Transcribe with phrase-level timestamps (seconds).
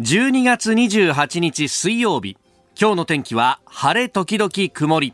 [0.00, 2.38] 12月28日水曜日。
[2.80, 5.12] 今日の天気は晴れ時々曇り。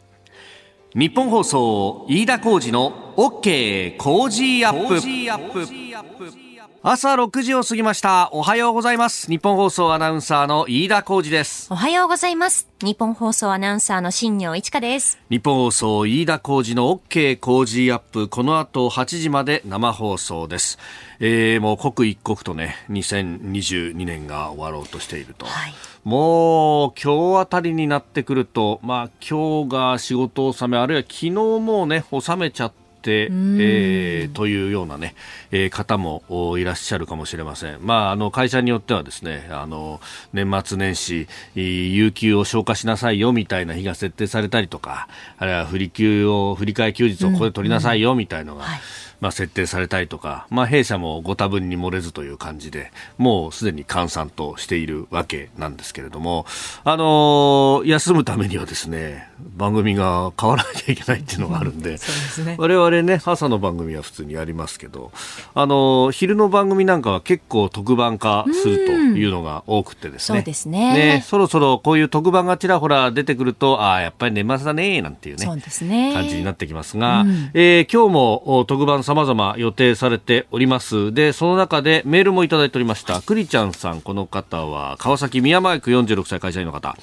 [0.95, 6.48] 日本放送飯田浩二の OK 工事アップ。
[6.81, 8.29] 朝6時を過ぎました。
[8.31, 9.29] おはようございます。
[9.29, 11.67] 日本放送アナウンサーの飯田浩二です。
[11.73, 12.69] おはようございます。
[12.85, 15.19] 日本放送アナウンサーの新業一華です。
[15.29, 18.29] 日本放送飯田浩二の OK 工事アップ。
[18.29, 20.79] この後8時まで生放送です。
[21.19, 25.75] えー、もう刻一刻とね2022年が終わろうとしていると、はい、
[26.05, 35.15] もう今日あたりになってくるとまあ今日が仕事納めあるいは昨日もね納めちゃって、えー、というようなね、
[35.51, 36.23] えー、方も
[36.59, 37.79] いらっしゃるかもしれません。
[37.81, 40.01] まあ、あの、会社によってはですね、あの、
[40.33, 48.81] 年末年始、有給を消化しなさいよみたいな日が設定されたりとか、あるいは振り休を、振り替え休日をここで取りなさいよみたいのが、うんうんはい。
[49.21, 56.47] まあ、設定されたりとか、まあ、弊社もご多分に漏れずという感じで、もうすでに閑散としているわけなんですけれども、
[56.85, 61.99] あのー、休むためにはですね、番組が変わらなきゃいけないっていうのがあるんで、
[62.39, 65.13] うん、ね、我々ね、朝の番組は普通にやりますけど、
[65.55, 75.47] あのー、昼の番組なんかは結構特番化するというのが多くてですね、そうですねねそろそろこういう特番がちらほら出てくると、ああ、やっぱり年末だね、なんていうね、
[75.83, 81.13] ね感じになってきますが、うん、えー、今日も特番様々予定されております。
[81.15, 83.23] で、その中でメールもいただいておりました。
[83.23, 86.97] くりちゃんさん、この方は川崎宮前区46歳会社員の方。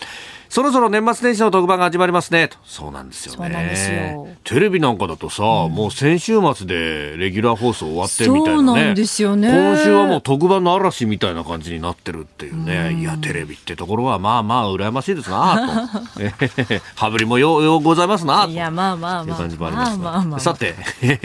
[0.50, 2.50] そろそろ年末年始の特番が始まりますね。
[2.64, 4.38] そうなんですよね。
[4.44, 8.66] テレビなんかだとさ、うん、もう先週末でレギュラー放送終わってみたいなね。
[8.66, 9.50] そうなんですよね。
[9.50, 12.90] 今週はもう特番の嵐みたいな感じになってるっていうね。
[12.94, 16.00] うん、いや、テレビってところはまあまあ羨ましいですなと。
[16.96, 18.52] 羽振りもようようございますなと。
[18.52, 19.38] いや、まあまあまあ。
[19.38, 19.72] ますが。
[19.72, 20.76] まあまあまあ、さて、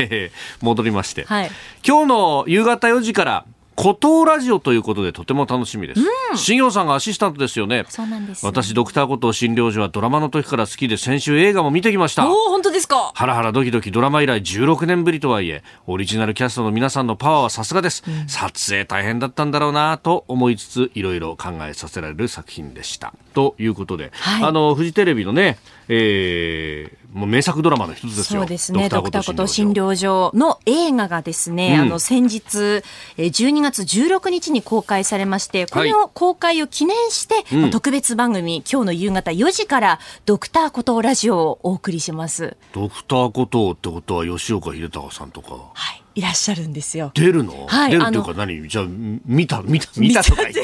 [0.61, 1.25] 戻りまして。
[1.25, 1.51] はい、
[1.87, 3.45] 今日の夕方4時から、
[3.77, 6.01] 孤島ラジオということでとても楽しみです。
[6.01, 7.87] うん、新業さんがアシスタントですよね。
[7.89, 8.45] そうなんです。
[8.45, 12.29] 私、ドクターこと診療所はドラマの時から好きで先週映画も見てきました。
[12.31, 13.13] お本当ですか？
[13.15, 18.03] ハラハラドキドキドラマ以来16年ぶりとはいえ、オリジナルキャストの皆さんのパワーはさすがです。
[18.07, 23.15] うん、撮影大変だったんだろうなと思いつつ、いろいろ考えさせられる作品でした。
[23.33, 25.59] ということで、はい、あの、フジテレビのね、
[25.89, 28.41] えー、もう名作ドラマの一つですよ。
[28.43, 28.89] そうですね。
[28.89, 32.83] ドクターこと診療所の映画がですね、うん、あの先日
[33.17, 42.57] 12月16日に公開されまして、この公開を記念して、はい、特別番組、今日の夕方4時からドクターことラジオをお送りします。
[42.73, 45.55] ドクターことってことは吉岡秀隆さんとか？
[45.75, 46.03] はい。
[46.17, 47.13] いらっしゃるんですよ。
[47.15, 48.69] 出るの、はい、出るっていうか何？
[48.69, 48.85] じゃあ、
[49.25, 50.61] 見た、見た、見たとか言って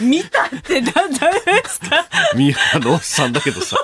[0.00, 1.18] 見たって何で
[1.68, 2.06] すか？
[2.34, 3.76] ミラのおっさんだけどさ。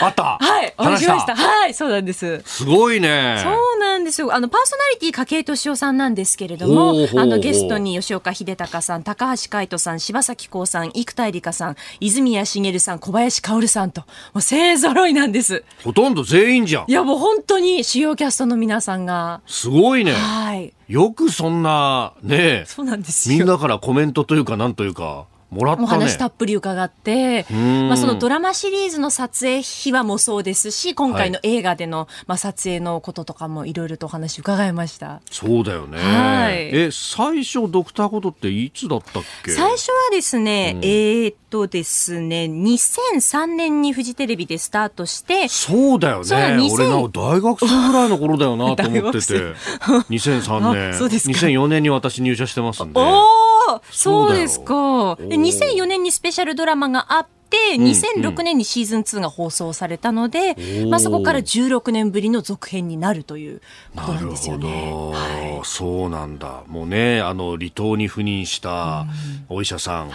[0.00, 1.36] あったはい、お話しました。
[1.36, 2.42] はい、そうなんです。
[2.44, 3.40] すごいね。
[3.42, 4.34] そうなんですよ。
[4.34, 15.64] あの、パーソナリティ、筧敏夫さんなんですけれども、あの、ゲストに吉岡秀隆さん、高橋海人さん、柴咲コウさん、生田絵梨花さん、泉谷しげるさん、小林薫さんと、もう勢揃いなんです。
[15.82, 16.84] ほとんど全員じゃん。
[16.88, 19.40] いや、もう本当に主要キャストの皆さんが。
[19.46, 20.12] すごいね。
[20.12, 20.72] はい。
[20.88, 35.20] よくそんな、ねそうなんですみんなからコメントというか、なんというか、もらった、ね、お話たっぷり伺って、まあ、そのドラマシリーズの撮影秘話もそうですし、今回の映画での、はい、まあ、撮影のこととかもいろいろとお話伺いました。
[35.30, 35.98] そうだよね。
[35.98, 36.70] はい。
[36.74, 39.52] え、最初ドクターことっていつだったっけ？
[39.52, 46.68] 最初はですね、うん、えー、っとですね、2003年にフジテレビでスタートして、そうだよね。
[46.72, 49.34] 俺な大学生ぐらいの頃だよなと思ってて、
[50.10, 50.94] 2003年。
[50.98, 51.34] そうですか。
[51.34, 53.00] 2004年に私入社してますんで。
[53.00, 53.53] お
[53.90, 55.16] そうですか。
[55.16, 63.60] で2004年にスペシャルドラマがあって、2006年にシーズン2が放送されたので、うん、まあ、そこから16年ぶりの続編になるという
[63.94, 64.92] ことなんですよね。
[64.92, 66.64] はい、そうなんだ。
[66.66, 69.06] もうね、あの離島に赴任した
[69.48, 70.10] お医者さん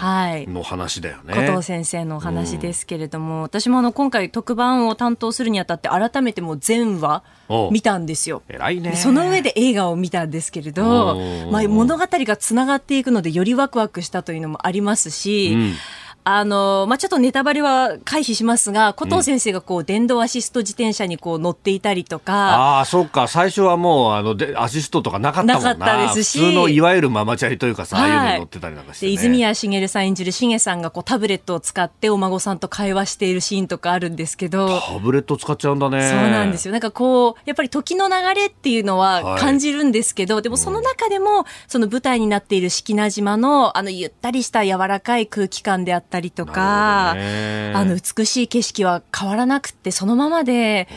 [0.52, 1.34] の話だよね。
[1.34, 7.22] はい、古藤先生のお話ですけれども、うん、私もあの今回特番を担当するにあたって改めてもう全話
[7.70, 8.42] 見たんですよ。
[8.48, 8.96] 偉いね。
[8.96, 11.18] その上で映画を見たんですけれど、
[11.50, 15.74] まあ、物語がつながっていくのでよりワクワクしたというのもありますし、うん
[16.24, 22.32] あの、まあ、ちょっとネタバレは回避しますが、古藤先生がこう、電動アシスト自転車にこう乗っていたりとか。
[22.34, 23.26] ああ、そっか。
[23.26, 25.74] 最初はもう、あの、で、アシストとかなかったもんな。
[25.74, 26.38] なかったですし。
[26.38, 34.80] 普通のいわゆるママチャリというかさ、はい、ああいうの乗ってたりなんかして、ね、泉谷しげるさん演じるしげさんがこう、タブレットを使ってお孫さんと会話しているシーンとかあるんですけど。
[34.80, 36.06] タブレット使っちゃうんだね。
[36.08, 36.72] そうなんですよ。
[36.72, 50.88] なんかこう、やっぱり時の流れっていうのは感じるんですけど、はい、でもその中でも、その舞台になっている式名島の、あの、ゆったりした柔らかい空気感であったりとか、あの美しい景色は変わらなくてそのままで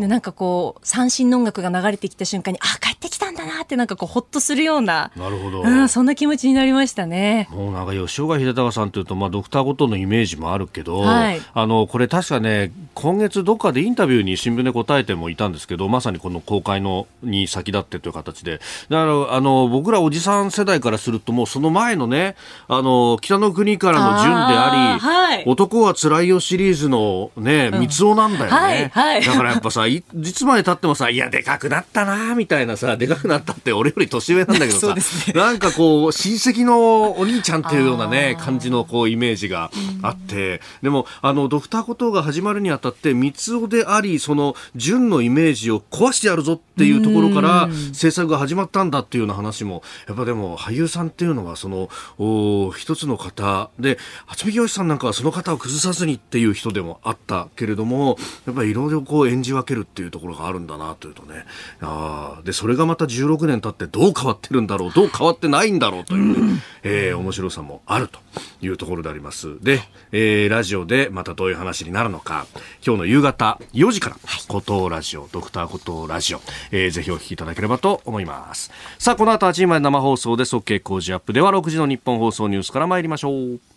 [0.00, 7.48] でなんかこう三振の音楽が流れてきた瞬間にあ帰ってきたんだだなってなんかこうほっとするようななるほど、うん、そんな気持ちになりましたね。
[7.50, 18.60] もうなんか吉岡秀隆さんというと、まあ、ドクターごとのイメージもあるけど、はい、あのこれ確かね今月どっかでインタビューに新聞で答えてもいたんですけどまさにこの公開のに先立ってという形で。
[18.88, 22.36] だからあの僕らおじさん世代からするともうその前のね
[22.68, 30.02] あの北の国からの順であり、はい、男はつらいよシリーズのね三つ男なんだよね、はいはい、だからやっぱさい
[30.32, 35.02] つまでたってもさいやでかくなったなみたいなさでかくなったって俺より年上なんだけどさ、 ね、
[35.34, 39.70] なんかこう親戚のお兄ちゃんっていうようなね感じのこうイメージが
[40.02, 58.16] あって、でもあのドクターコトーが始まるにあたって三つ男でありその純のイメージを壊してやるぞっていうところから制作が始まったんだっていうような話もやっぱでも俳優さんっていうのはそのお一つの方で渥美清さんなんかはその方を崩さずにっていう人でもあったけれども
[58.46, 61.44] やっぱりいろいろこう演じ分けるっていうところがあるんだなというとね。
[61.80, 68.18] あでそれがまた16年経ってどう変わってるんだろうどう変わってないんだろうという、えー、面白さもあると
[68.62, 69.62] いうところであります。
[69.62, 69.80] で、
[70.12, 72.46] えー、ラジオでまたどういう話になるのか。
[72.84, 74.16] 今日の夕方4時から
[74.48, 76.40] 「古藤ラジオ」ドクター古藤ラジオ、
[76.70, 78.70] えー、ぜひお聞きいただければと思います。
[78.98, 83.69] さあこの後8時まで生放送で OK 工事アップでは6時の日本放送ニュースから参りましょう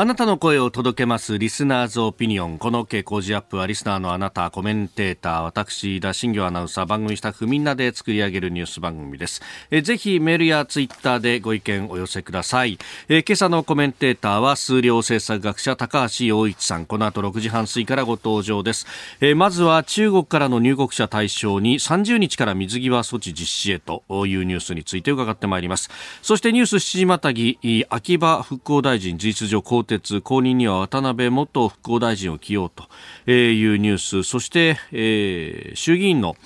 [0.00, 2.56] あなたの声を届けますリスナーズオピニオン。
[2.56, 9.42] この傾向ジアップはリスナーのあなた、コメンテーター、私、田新業アナウンサー、番組スタッフみんなで作り上げるニュース番組です。
[9.70, 12.78] えぜひメールやツイッターでご意見お寄せください。
[13.10, 16.86] え今朝のコメンテーターは数量政策学者高橋洋一さん。
[16.86, 18.86] この後6時半過ぎからご登場です。
[19.20, 25.90] えまずは中国からの入国者対象に30日から水際措置実施へというニュースについて伺ってまいります。
[26.22, 27.58] そしてニュース7時またぎ、
[27.90, 29.60] 秋葉復興大臣事実上
[29.94, 32.84] 迭後任には渡辺元復興大臣を起用と
[33.30, 34.22] いうニュース。
[34.22, 36.36] そして、えー、衆議院の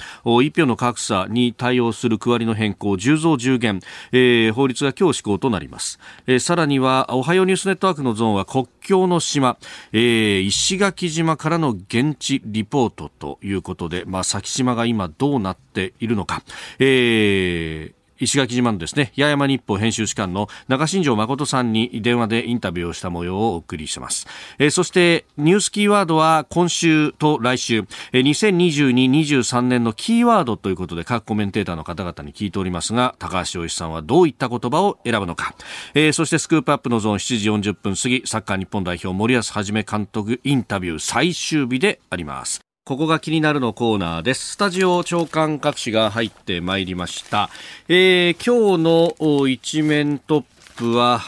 [0.43, 3.81] 一票の格差に対応する区割りの変更10増10減、
[4.13, 9.59] えー、法律が今日施行となります、えー、さらにはおはようニュースネットワークのゾーンは国境の島、
[9.93, 16.43] えー、石垣島からの現地リポートということで、まあ、先島が今どうなっているのか、
[16.79, 24.27] えー石垣島のですね八重山日報編集士官の中新庄誠さんに電話でインタビューをした模様をお送りします、
[24.59, 35.55] えー、そしてニュースキーワードは今週と来週、えー、2022-23年のキーワードということで各コメンテーターの方々に聞いておりますが高橋洋一さんはどういった言葉を選ぶのか、
[35.95, 42.74] えー、そしてスクープアップのゾーン7時40分過ぎサッカー日本代表森保一監督インタビュー最終日であります。
[42.87, 44.53] ここが気になるのコーナーです。
[44.53, 47.49] スタジオ長官各紙が入ってまいりました。
[47.89, 50.45] えー、今日の一面トッ
[50.77, 51.23] プは、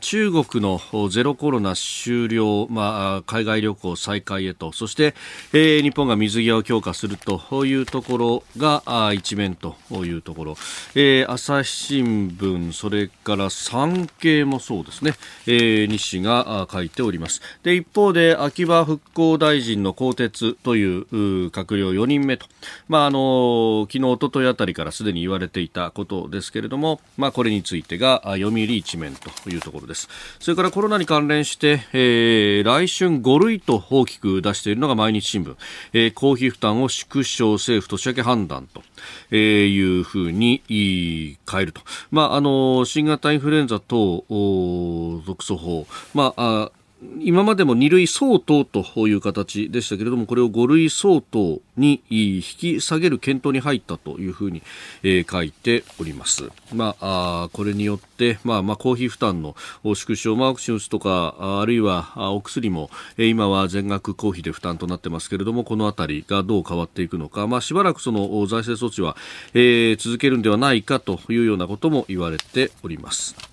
[0.00, 5.14] 中国のゼロコロナ終了、まあ、海外旅行再開へと、そして、
[5.54, 10.56] えー、日本が水際を強化するというところが一面というところ、
[10.94, 15.14] えー、朝日新聞、それから産経もそうですね、
[15.46, 17.40] えー、日誌が書いております。
[17.62, 21.06] で、一方で、秋葉復興大臣の更迭という
[21.48, 22.46] 閣僚4人目と、
[22.88, 29.69] まあ、あの、昨日、おとといあたりからすでに言われていたことですけれども、まあ、これについてが読売一面というところ。
[29.70, 30.08] ところです。
[30.40, 35.56] それからコロナに関連して、えー、来春5類と大きく出しているのが毎日新聞、
[35.92, 38.82] えー、公費負担を縮小政府年明け判断と、
[39.30, 41.80] えー、いうふうに変えると、
[42.10, 46.72] まあ、あの新型インフルエンザ等続訴法、まあ
[47.18, 54.62] 今までも2類相当という形でしたけれどもこれを5類相当に引き下げる検討に入ったというふうに、
[55.02, 56.50] え、書いております。
[56.74, 69.16] まあ、これによって、まあ、まあ、公費負担の縮小、ワクチン打つとか、あるいはお薬も、え、今は全額公費で負担となってますけれども、このあたりがどう変わっていくのか、まあ、しばらくその財政措置は、
[69.54, 73.49] え、続けるんではないかというようなことも言われております。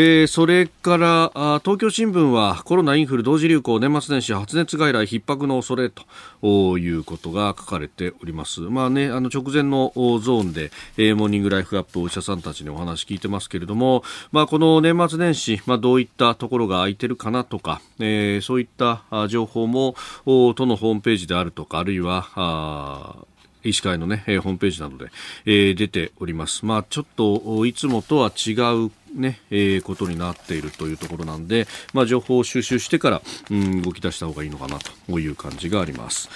[0.00, 8.60] えー、それからあ東京新聞はコロナインフル同時流行年末年始発熱外来逼迫の恐れということが書かれております。
[8.60, 23.26] まあね、あの直前のゾーンで、えー、モーニングライフアップお医者さんたちにお話聞いてますけれども、まあこの年末年始、まあどういったところが空いてるかなとか、えー、そういった情報も都のホームページであるとか、あるいは
[23.64, 25.10] 医師会のね、えー、ホームページなどで、
[25.46, 26.64] えー、出ております。
[26.64, 36.28] まあ、ちょっといつもとは違うね、えー、ことになっているというところなんで、まあ、情報を収集してから、うん、動き出した方がいいのかなという感じがあります。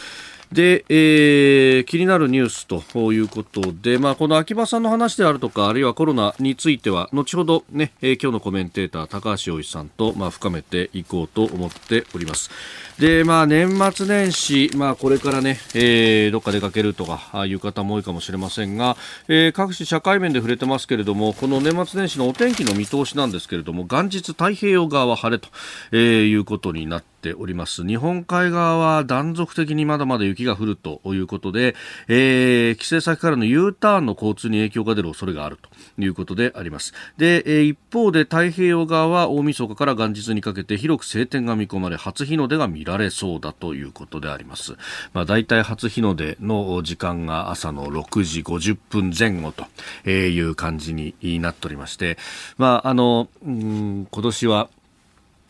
[0.53, 12.51] で、えー、気になるニュースということで、まあ、この秋葉さんの話であるとか、あるいはコロナについては、後ほどね、えー、今日のコメンテーター、高橋洋一さんと、まあ、深めていこうと思っております。
[12.99, 25.49] で、まあ、年末年始、まあ、これからね、えー、どっか出かけるとかいう方も多いかもしれませんが、えー、各種社会面で触れてますけれども、この年末年始のお天気の見通しなんですけれども、元日太平洋側は晴れと、
[25.93, 27.87] えー、いうことになってております。
[27.87, 31.75] 日本海側は断続的にまだまだ雪が降るということで、
[32.09, 35.71] えー、帰省先からの U ターンの交通に影響が出る恐れがあると
[36.03, 36.93] いうことであります。
[37.17, 44.75] で、えー、一方で太平洋側は大晦日から元日にかけて広く晴天が見込まれ初日の出が見られそうだということであります、
[45.13, 52.19] まあ、大体初日の出の時間が朝の6時50分前後という感じになっておりまして、
[52.59, 54.69] まあ、あの、うん、今年は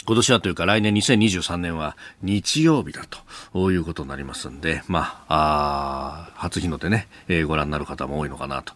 [0.04, 3.04] 今年はというか来年2023年は日曜日だ
[3.52, 8.74] ということになりますんで、まあ、あ初日の出ね、えー、ご覧になる方も多いのかなと。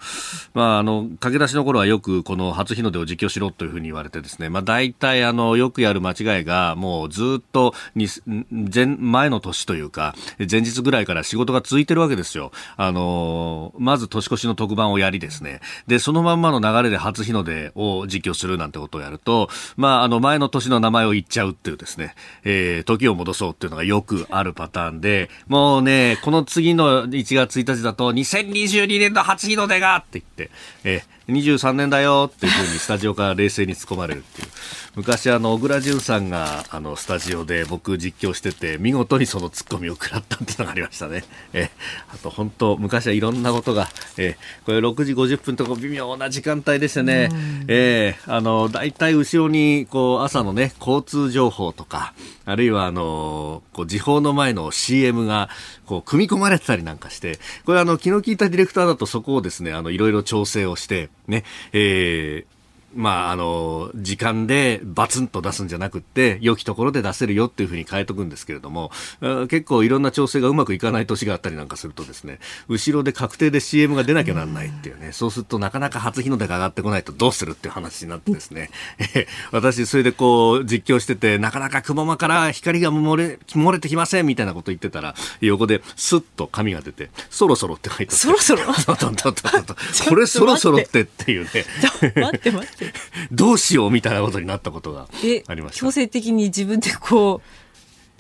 [0.55, 8.07] まあ、あの、駆け出しの頃はよくこの初日の出を実況しろというふうに言われてですね、まあ大体あの、よくやる間違いがもうずっとに
[8.51, 12.53] 前、前の年というか、前日ぐらいから仕事が続いてるわけですよ。
[12.77, 15.61] あの、まず年越しの特番をやりですね。
[15.89, 30.51] で、そのまんまの流れで初日の出を実況するなんてことをやると、まあ、あの、前の年の名前を行っちゃうっていうですね、えー、時を戻そうっていうのがよくあるパターンで、もうね、この次の1月1日だと、2022年の初日の出がって言って、
[30.85, 34.49] えー、23年だよっていうふうにスタジオから冷静に突っ込まれるっていう。
[34.97, 41.25] 昔あの小倉淳さんがあのスタジオで僕実況してて見事にそのツッコミを食らったっていうのがありましたね。
[41.53, 41.69] え
[42.15, 47.29] あと本当昔はいろんなことが、えこれ6時50分とか微妙な時間帯でしたね。
[47.69, 52.15] えー、あの大体後ろにこう朝のね交通情報とか
[52.47, 55.51] あるいはあのこう時報の前の CM が
[55.85, 62.56] こう組み込まれてたりなんかしてこれあの気の利いたディレクターだとそこをですねあのいろいろ調整をしてね、えー
[62.97, 68.91] まあ、あの、時間でバツンと出すんじゃなくって、良きところで出せるよっていうふうに変えとくんですけれども、
[69.49, 72.39] 結構いろんな調整がうまくいかない年があったりなんかするとですね、
[72.69, 78.71] 後ろで確定で CM が出なきゃなんないっていうね、そうするとなかなか初日の出が上がってこないとどうするっていう話になってですね、
[79.53, 88.15] 私それでこう実況してて、なかなか雲間から光が漏れ、漏れてきませんみたいなこと言ってたら、横でスッと紙が出て、そろそろって書いてあって。
[88.17, 88.63] そろそろ？
[90.09, 91.51] これそろそろってっていうね。
[92.17, 92.86] 待って待って。
[93.33, 95.09] どうしようみたいなことになったことが
[95.47, 95.81] ありました。
[95.81, 97.41] 強制的に自分でこ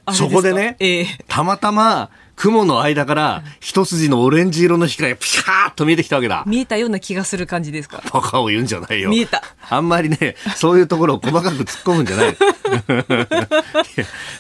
[0.09, 6.45] う、そこでね、えー、たまたま、雲の間から一筋のオレンジ色の光がピシャーッと見えてきたわけだ。
[6.47, 8.03] 見えたような気がする感じですか？
[8.13, 9.11] バカを言うんじゃないよ。
[9.11, 9.43] 見えた。
[9.69, 12.37] あんまりね、そういうところを細かく突っ込むんじゃない。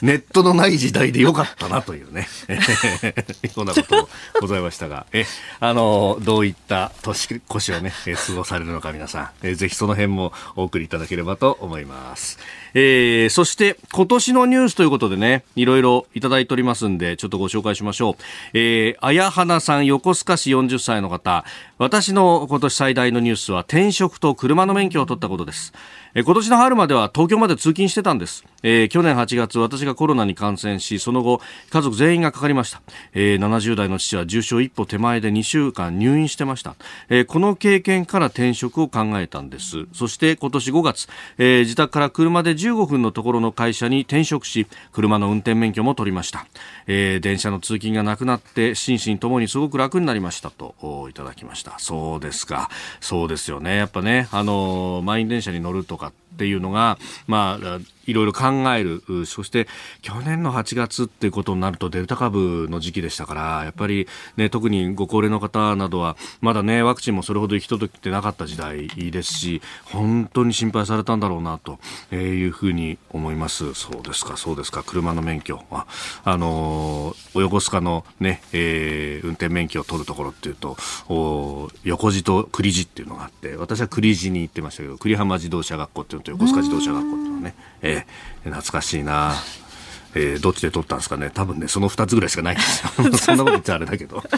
[0.03, 2.29] ネットのない時代でよかったなというね、
[3.57, 4.09] ようなことも
[4.41, 5.25] ございましたが、え、
[5.61, 7.93] あの、どういった年越しをね、
[8.27, 12.39] 過ごされるのか皆さん、えぜひその辺もお送りいただければと思います。
[12.79, 18.15] えー、そして今年のニュースということでね、いろいろいただいておりますんで、ちょっとご紹介しましょう。
[18.53, 21.47] えー、あやはなさん、横須賀市40歳の方、
[21.79, 25.75] 私の今年最大のニュースは転職と車の免許を取ったことです。
[26.19, 32.81] え今年の春までは東京まで通勤してたんです、えー、去年8月私がコロナに感染しその後家族全員がかかりました、
[33.13, 36.75] えー、70代の父は重症一歩手前で2週間入院してました、
[37.11, 39.87] えー、この経験から転職を考えたんです。
[39.93, 41.07] そして今年5月、
[41.37, 46.47] え、自宅から車で15分のところの会社に転職し車の運転免許も取りました、
[46.87, 51.66] え、電車の通勤がなくなって心身ともにすごく楽になりましたといただきました。
[51.79, 52.71] そうですか
[53.01, 59.03] そうですよねやっぱねあの満員電車に乗るとかっていうのが、まあ、いろいろ考える。
[59.25, 59.67] そして、
[60.03, 64.07] 去年の8月っていうことになるとデルタ株の時期でしたから、やっぱり
[64.37, 71.79] ね、特にご高齢の方などは、まだね、ワクチンもそれほど行き届いてなかった時代ですし、本当に心配されたんだろうな、と
[72.15, 73.73] いうふうに思います。
[73.73, 75.63] そうですか、そうですか、車の免許。
[75.71, 75.87] あ、
[76.25, 80.77] あのー、横須賀のね、えー、運転免許を取るところっていうと、
[81.57, 89.35] お横地と栗地っていうのがあって、私は栗地に行ってましたけど、栗浜自動車学校っていうのと横須賀自動車学校っていうのはね、えーー、懐かしいな。
[90.15, 94.25] えー、どっちで撮ったんですかね多分ねその2つぐらいしかないんですよ そんなこと言っちゃあれだけど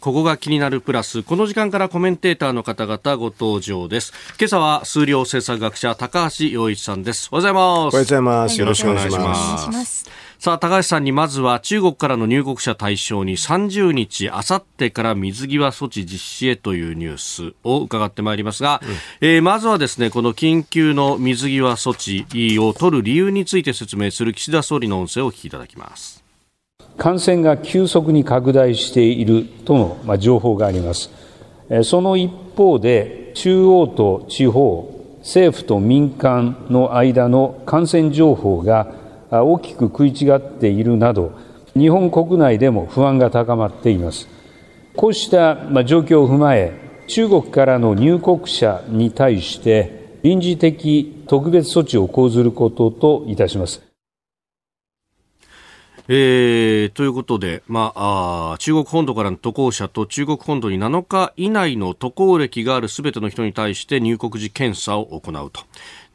[0.00, 1.24] ここが気になるプラス。
[1.24, 4.12] この時間からコメンテーターの方々ご登場です。
[4.38, 7.28] 今朝は数量政策学者高橋洋一さんです。
[7.32, 7.66] おはようございます。
[7.66, 8.60] おはようございます。
[8.60, 10.25] よろしくお願いします。
[10.46, 18.80] さあ、高橋さんにまずは中国からの入国者対象に30日、あさってから水際措置実施へというニュースを伺ってまいりますが、
[19.20, 26.22] うん、えー、まずはですね、この緊急の水際措置を取る理由について説明する岸田総理の音声をお聞きいただきます。
[26.96, 31.10] 感染が急速に拡大しているとの、まあ、情報があります。
[31.82, 39.05] その一方で、中央と地方、政府と民間の間の感染情報が
[39.44, 41.32] 大きく食い違っているなど、
[41.74, 44.28] 日本国内でも不安が高まっています。
[44.96, 46.72] こうした状況を踏まえ、
[47.06, 53.86] 中国からの入国者に対して臨時的特別措置を講ずることといたします。
[56.08, 65.62] えー、ということで、まあ、あ中国本土からの渡航者と中国本土に7日以内の渡航歴があるすべての人に対して入国時検査を行うと。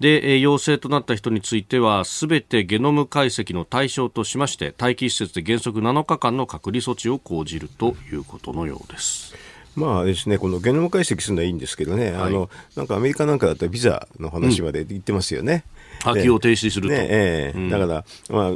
[0.01, 9.35] で、陽性となった人については、すべてゲノム解析の対象としまして、待機施設で原則7日間の隔離措置を講じるということのようです。
[9.75, 15.63] まあですね、このゲノム解析するのはいいんですけどね、はい、あのなんかアメリカなんかだったらビザの話まで言ってますよね。
[16.05, 16.95] うん、破棄を停止すると。
[16.95, 18.51] ねえー、うん、だから、まあ、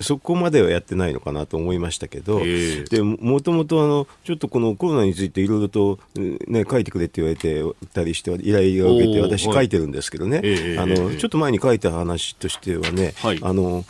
[0.00, 13.84] そこまではやってないのかなと思いましたけど、でもともとあのちょっとこのコロナについていろいろと、ね、書いてくれって言われてたりして依頼を受けて私書いてるんですけどね、あのちょっと前に書いた話としてはね、はい、あの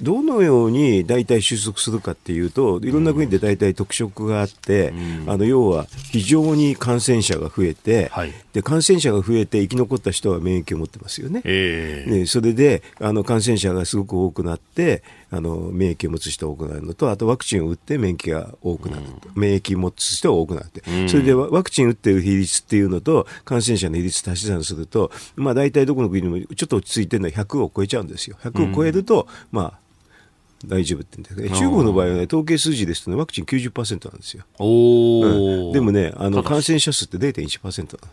[0.00, 11.42] どのように大体収束するかっていうと、いろんな国で大体特色があって、うん、あの要は非常に感染者が増えて、はい、で感染者が増えて生き残った人は免疫を持ってますよね。
[11.44, 15.02] えー、ねそれであの感染者がすごく多くなって、
[15.34, 28.36] あの免疫を持つ人が多くなるのと、あとワクチンを打って免疫が多くなると、うん、免疫を持つ人が多くなって、うん、それでワクチン打ってる比率っていうのと、感染者の比率足し算すると、まあ大体どこの国でもちょっと落ち着いてるのは100を超えちゃうんですよ。
[28.42, 29.78] 100を超えると、まあ
[30.66, 34.44] 大丈夫って言うんだけど、中国の場合はね、統計数字ですとね、ワクチン90%なんですよ。
[34.58, 35.22] お
[35.66, 38.08] うん、でもね、あの感染者数って0.1%な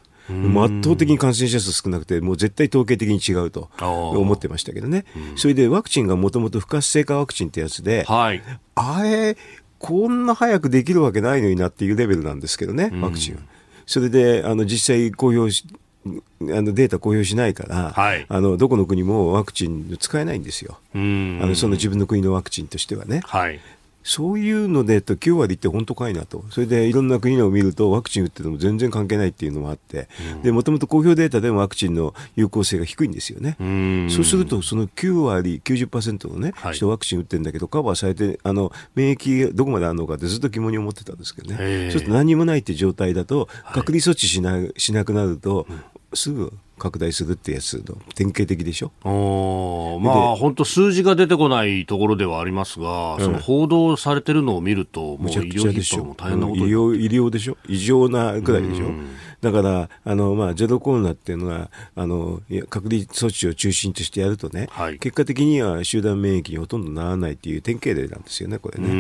[0.63, 5.05] 圧倒的に感染者数少なくて、もう絶対統計的に違うと思ってましたけどね。
[5.35, 8.41] それでワクチンがもともと不活性化ワクチンってやつで、はい、
[8.75, 9.37] あれ、
[9.79, 13.41] こんな早くできるわけないのになっていうレベルなんですけどね、ワクチンは。
[13.85, 15.65] それで、あの、実際公表し、
[16.05, 23.21] あのデータ公表しないから、はい、あのどこの国もワクチン使えないんですよ、あのその自分の国のワクチンとしてはね。
[23.25, 23.59] はい
[24.03, 30.07] そういうのでと9割って本当かいなと、それでいろんな国のを見ると、ワクチン打ってても全然関係ないっていうのもあって、
[30.51, 33.57] もともと公表データでもワクチンの有効性が低いんですよね。
[33.59, 45.67] うそうすると、その9割、90%のね、はい、人ワクチン打ってるんだけど、カバーされて、あの免疫どこまであるのかってずっと疑問に思ってたんですけどね、ちょっと何もないって状態だと、隔離措置しなしなくなると、
[46.13, 48.91] すぐ拡大するってやつの典型的でしょ？
[49.03, 57.57] おまあ本当数字が出てこないところではありますが、うん、その報道されてるのを見るともう医療逼迫も大変なこと、医療医療でしょ？
[57.69, 59.07] 異常なくらいでしょ、うん
[59.41, 68.87] だから、あの、まあ、ゼロコロナっていうのは、あの、隔離措置を中心としてやるとね、はい、結果的には集団免疫にほとんどならないっていう典型例なんですよね、これね。
[68.87, 68.91] え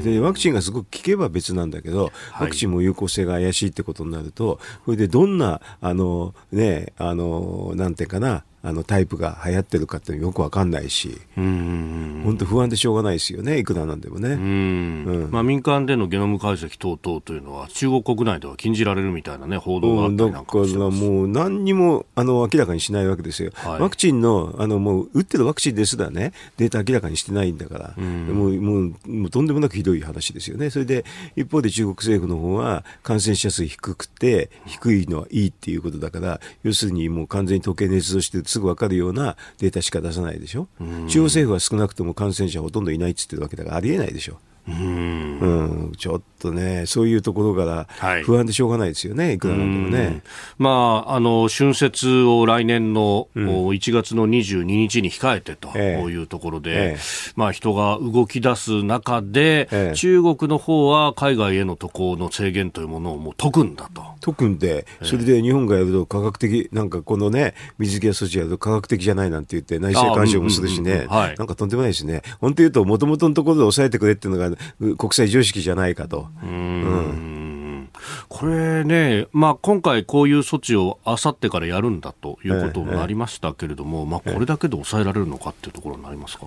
[0.00, 14.30] ー、でワクチンがすごく効けば別なんだけど、ワクチンも有効性が怪しいってことになると、それでどんな、あの、ね、あの、なんていうかな、あのタイプが流行ってるかってよくわかんないし、本当不安でしょうがないですよね、いくらなんでもね。
[14.30, 15.28] うん。
[15.30, 31.04] まあ、民間でのゲノム解析等々というのは、中国国内では禁じられるみたいな、ね、報道があったりなんかだからもう、何にもあの明らかにしないわけですよ、はい、ワクチンのあのもう打ってるワクチンですらね、データ明らかにしてないんだから、うもうもうもうとんでもなくひどい話ですよね、それで
[31.36, 40.68] 一方で中国政府の方は、感染者数低くて、低いのはいいっていうことだから、要するにもう完全に統計捏造して、すぐ分かるようなデータしか出さないでしょ、
[41.08, 44.38] 中央政府は少なくとも感染者ほとんどいないって言ってるわけだから、ありえないでしょ。
[44.68, 50.22] うん、ちょっとね、そういうところから不安でしょうがないですよね、はい、いくらなんでもね。
[50.58, 56.98] まあ、あの春節を来年の1月の22日に控えてというところで、ええ。
[57.34, 64.02] まあ、人が動き出す中で、え、中国の方は海外への渡航の制限というものをもう解くんだと。
[64.20, 72.22] 解くんで、それで日本がやると科学的、なんかこのね、水際措置やると科学的じゃないなんて言って、内政干渉もするしね、なんかとんでもないですね。
[72.40, 74.57] 本当言うと、もともとのところで抑えてくれっていうのが
[74.96, 76.28] 国際常識じゃないかと。
[76.42, 77.88] うん。
[78.28, 86.46] これね、まあ、今回、こういう措置をあさってからやるんだということになりましたけれども、ええ、まあ、これだけで抑えられるのかっていうところになりますか？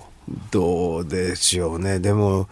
[0.51, 2.47] どうでしょうね、でも、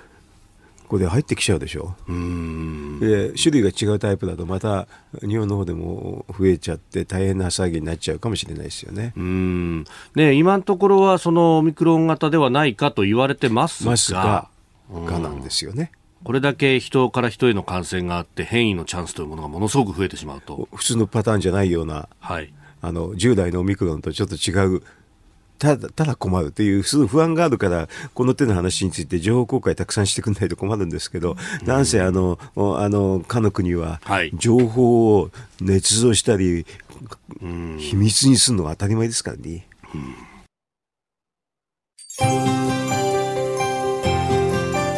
[0.83, 1.93] ここで入ってきちゃうでしょ？
[2.07, 4.87] うで種類が違うタイプだとまた
[5.21, 9.13] 日本の方でも増えちゃって大変な騒ぎになっちゃうかもしれないですよね。
[9.15, 9.85] うん。
[10.15, 14.49] ね今のところはそのオミクロン型ではないかと言われてますがますが
[14.91, 15.91] がなんですよね。
[16.23, 20.67] これだけ人から人への感染があって変異のチャンスというものがものすごく増えてしまうと。
[20.73, 24.83] 普通のパターンじゃないような、はい、あの従来のオミクロンとちょっと違う
[25.59, 33.99] ただただ困るというすぐ不安があるからこの手の話について情報公開たくさんしてくれないと困るんですけど、なんせあのあのかの国は
[34.35, 35.29] 情報を
[35.61, 36.65] 捏造したり、
[37.77, 39.67] 秘密にするのが当たり前ですからね。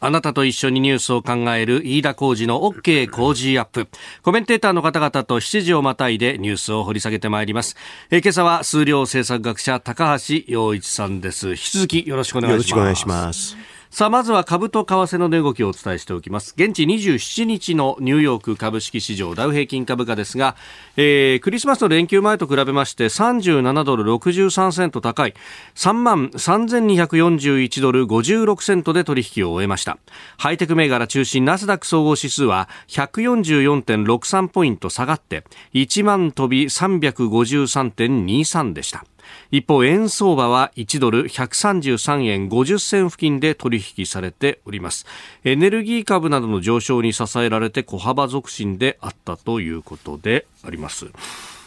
[0.00, 3.88] あなたと一緒にニュースを考える飯田浩二の OK 工事アップ。
[4.22, 7.76] コメンテーターの方々と7時をまたいでニュースを掘り下げてまいります。
[8.10, 11.50] えー、今朝は数量政策学者高橋洋一さんです。
[11.50, 12.70] 引き続きよろしくお願いします。
[12.70, 13.67] よろしくお願いします。
[13.90, 16.52] さあ、まずは株と為替の値動きをお伝えしておきます。
[16.58, 20.56] 現地27日のニューヨーク株式市場ダウ平均株価ですが、
[20.98, 25.32] えー、クリスマスの連休前と比べまして37ドル63セント高い
[25.74, 29.96] 3万3241ドル56セントで取引を終えました。
[30.36, 39.06] ハイテク銘柄中心ナスダック総合指数は144.63ポイント下がって1万飛び353.23でした。
[39.50, 45.06] 一方円相場は1ドル133円50銭付近で取引されております。
[45.44, 51.06] エネルギー株などの上昇に支えられて小幅続伸であったということであります。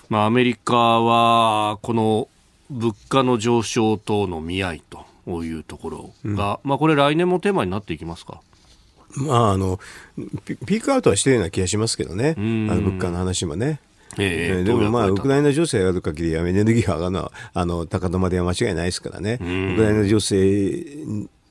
[0.10, 2.28] まあアメリカはこの
[2.70, 4.84] 物価の上昇等の見合い
[5.26, 8.42] というところが、うん、まあこれ来年もテーマになっていきますか？
[9.18, 9.78] まあ、あの
[10.46, 13.82] ピークアウトはしてるような気がしますけどね、あの物価の話もね。
[14.18, 19.38] えー、でもまあ、ウクライナ情勢がある限りエネルギーが上がるのはあの高止まりは間違いないですからね、ウ
[19.76, 20.84] クライナ情勢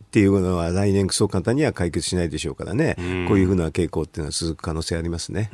[0.05, 2.97] っていうのは来年そう簡単には解決しないでしょうからね、
[3.29, 5.51] こういうふうな傾向っていうのは続く可能性ありますね。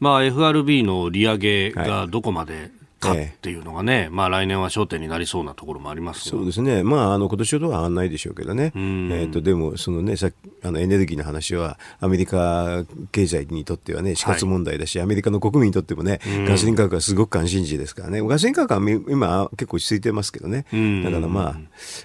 [0.00, 2.70] まあ、FRB の利上げがどこまで、
[3.02, 10.30] かっていうのがね、ええ、まあ来年は焦点になりそうなところもありますそうですね、まあ、あの今年ほどは上がらないでしょうけどね、えーと、でもその、ね、さ
[10.62, 20.66] あのエネルギーの話は、アメリカ経済にとってはね、死活問題だし、はい、アメリカの国民にとってもね、ガソリン価格はすごく関心事ですからね、ガソリン価格は今、結構落ち着いてますけどね、
[21.04, 21.56] だからま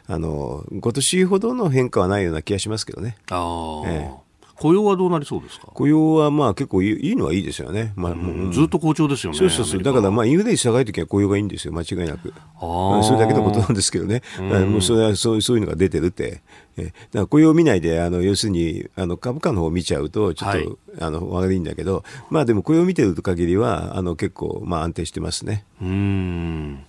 [0.08, 3.18] あ、あの今年ほどの変化はないような気がしますけどね。
[3.30, 4.27] あええ
[4.60, 5.68] 雇用はどうなりそうですか？
[5.68, 9.38] 雇用はまあ結構いいのはいいですよね、まあ、うずっと好調ですよね。
[9.38, 9.84] そうそうそう。
[9.84, 12.34] だからまあインフレ率高い時は雇用がいいんですよ、間違いなく。
[12.56, 16.42] あそれだけのことなんですけどね、もうそれはそうそういうのが出てるって。
[16.80, 20.68] えだから雇用を見ないであの要するにあの株価の方を見ちゃうとちょっと、はい、
[21.00, 25.66] あの悪いんだけど、まあ、でも雇用を見てる限りはあの結構まあ安定してますね。
[25.82, 26.86] うん、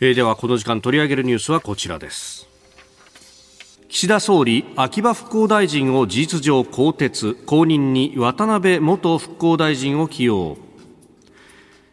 [0.00, 2.48] えー、ではこの時間取り上げるニュースはこちらです。
[3.92, 10.56] 岸田総理秋葉復興大臣を事実上更迭後任に渡辺元復興大臣を起用。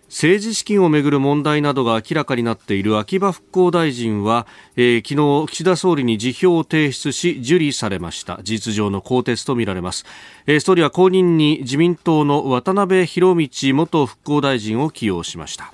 [0.07, 8.41] 政治資金をめぐる問題などが明らかになっている秋葉復興大臣は、えー、昨日岸田総理に辞表を提出し受理されました。
[8.43, 10.05] 事実上の更迭とみられます、
[10.45, 15.73] えー、総理は後任に自民党の渡辺博道元復興大臣を起用しました。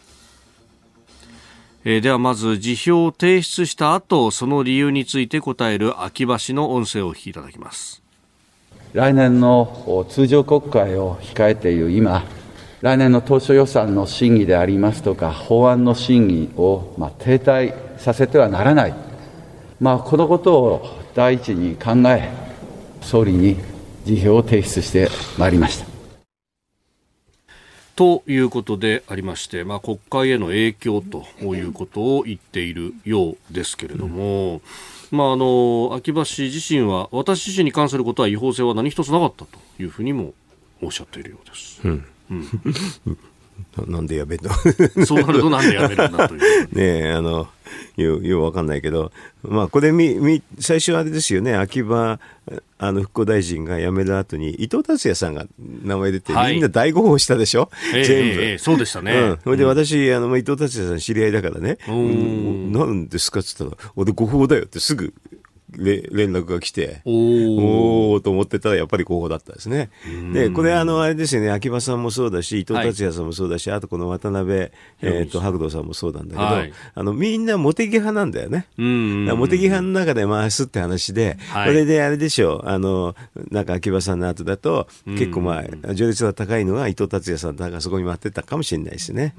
[1.86, 8.02] えー、ではまず辞表を提出した後その理由について答える秋葉氏の音声をお聞きいただきます。
[8.94, 12.24] 来年の通常国会を控えている今
[12.82, 18.94] 来年の当初予算の審議でありますとか法案の審議を、まあ、停滞させてはならない、
[19.80, 22.30] まあ、このことを第一に考え
[23.02, 23.58] 総理に
[24.06, 25.93] 辞表を提出してまいりました。
[27.96, 34.62] ということでありまして、まあ、国会への影響ということを言っているようですけれども、
[35.12, 40.34] まあ、あの秋葉氏自身は私自身に関することは違法性は何一つなかったというふうにも
[40.82, 41.82] おっしゃっているようです。
[41.84, 43.18] うんうん
[43.88, 44.44] なんでやめる
[44.96, 45.06] の？
[45.06, 46.42] そうなるとなんでやめるんだという。
[46.74, 47.48] ねえ、あの、
[47.98, 49.12] よう、ようわかんないけど、
[49.44, 52.20] まあ、これみ、み、最初はあれですよね、秋葉、
[52.78, 59.12] あの、復興大臣が辞める後に、伊藤達也さんが名前出て、はい、みんな大誤報したでしょ、えー、全部、えー、そうでしたね。
[59.14, 59.40] うん。
[59.44, 65.14] それで私、あの、伊藤達也さん知り合いだからね、うん、なんですかって言ったら、俺誤報だよってすぐ
[65.78, 69.90] 連絡が来て、おおと思ってたら、やっぱり候補だったですね。
[70.34, 78.68] で、これ、あの、あれですよね、秋葉さんもそうだし、伊藤達也さんもそうだし、はい、あとこの渡辺、えっ、ー、と、白道さんもそうなんだけど、はい、あの、みんな茂木派なんだよね。
[78.78, 83.16] 茂木派の中で回すって話で、はい、これであれでしょう、あの、
[83.52, 89.34] なんか秋葉さんの後だと、結構まあ、序列が高いのが伊藤達也さんだからそこに回ってたかもしれないですね。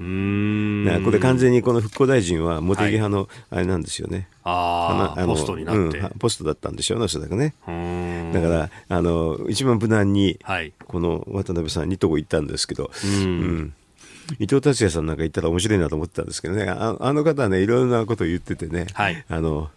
[0.85, 4.27] だからこれ完全にこの復興大臣は茂木派のあれなんですよね。
[4.47, 7.55] ああポストになって、うん、ポストだったんでしょうね、おそらくね。
[8.31, 10.39] だから、あの、一番無難に、
[10.87, 13.73] この渡辺さんにとこ行ったんですけど、うん、
[14.37, 19.71] 伊藤達也さんなんか言ったら面白いなと思ってたんですけどね、ああの方はね、いろんなことを言っててね、はい、あの、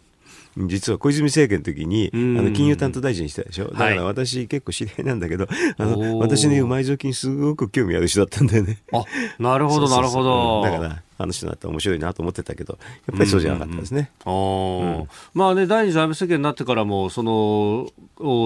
[0.67, 8.79] 実は小泉政権の時に、あの金融担当大臣してたでしょ、だから私、結構知り合いなんだけど、あの私の言う埋蔵金、すごく興味ある人だったんだよね。
[8.93, 9.05] あ
[9.39, 10.63] なるほど、なるほど。
[10.63, 14.11] だからあの人だったら面白いなと思ってたけど、やっぱりそうじゃなかったですね。
[14.25, 14.33] うん。
[14.33, 14.97] うん。
[14.99, 17.89] うん、まあね、第二次安倍政権になってからも、その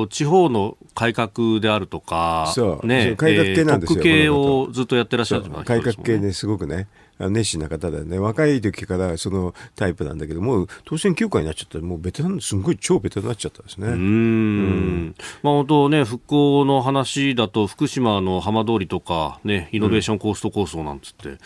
[0.09, 2.87] 地方の改革であるとか、そう。
[2.87, 6.89] ね、改革系なんですよ、特系をずっとやってらっしゃる、ね、改革系ね、すごくね。
[7.31, 8.19] 熱心な方だよね。
[8.19, 13.89] 若い時からそのタイプなんだけどもう当選9回になっちゃったもうベテランすごい超ベテランになっちゃったですね。
[13.89, 21.39] うん、まあ本当ね復興の話だと福島の浜通りとかねイノベーションコースト構想なんつって、うんえ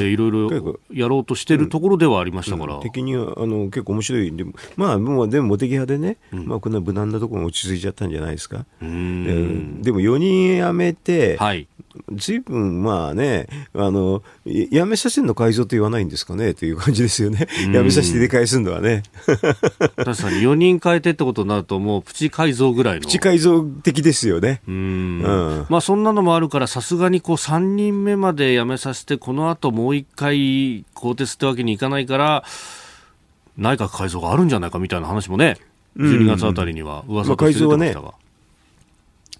[0.00, 4.36] ー、いろいろやろうとしてるところではありましたから、うん、的にはあの結構面白い。
[4.36, 4.44] で
[4.76, 8.66] まあもうでも茂木派でね、まあこんな無難なところが落ち着いちゃったんじゃないですか。
[8.80, 9.82] うん。
[9.82, 11.68] でも4人辞めて、はい、
[12.12, 19.02] ずいぶんまあねあの辞めさせるの改造と言わないんですかねという感じですよね、辞めさせて入れ替えするのはね。
[19.26, 23.00] 確かに4人変えてってことになると、もうプチ改造ぐらいの。
[23.00, 24.62] プチ改造的ですよね。
[24.66, 32.44] うんうん、まあ、そんなのもあるから、さすがにこう3人目まで辞めさせて、この後もう一回更迭ってわけにいかないから、
[33.56, 35.56] 内閣改造があるんじゃないかみたいな話もね、
[35.96, 38.02] 12月あたりには噂として出てましたが。
[38.02, 38.27] まあ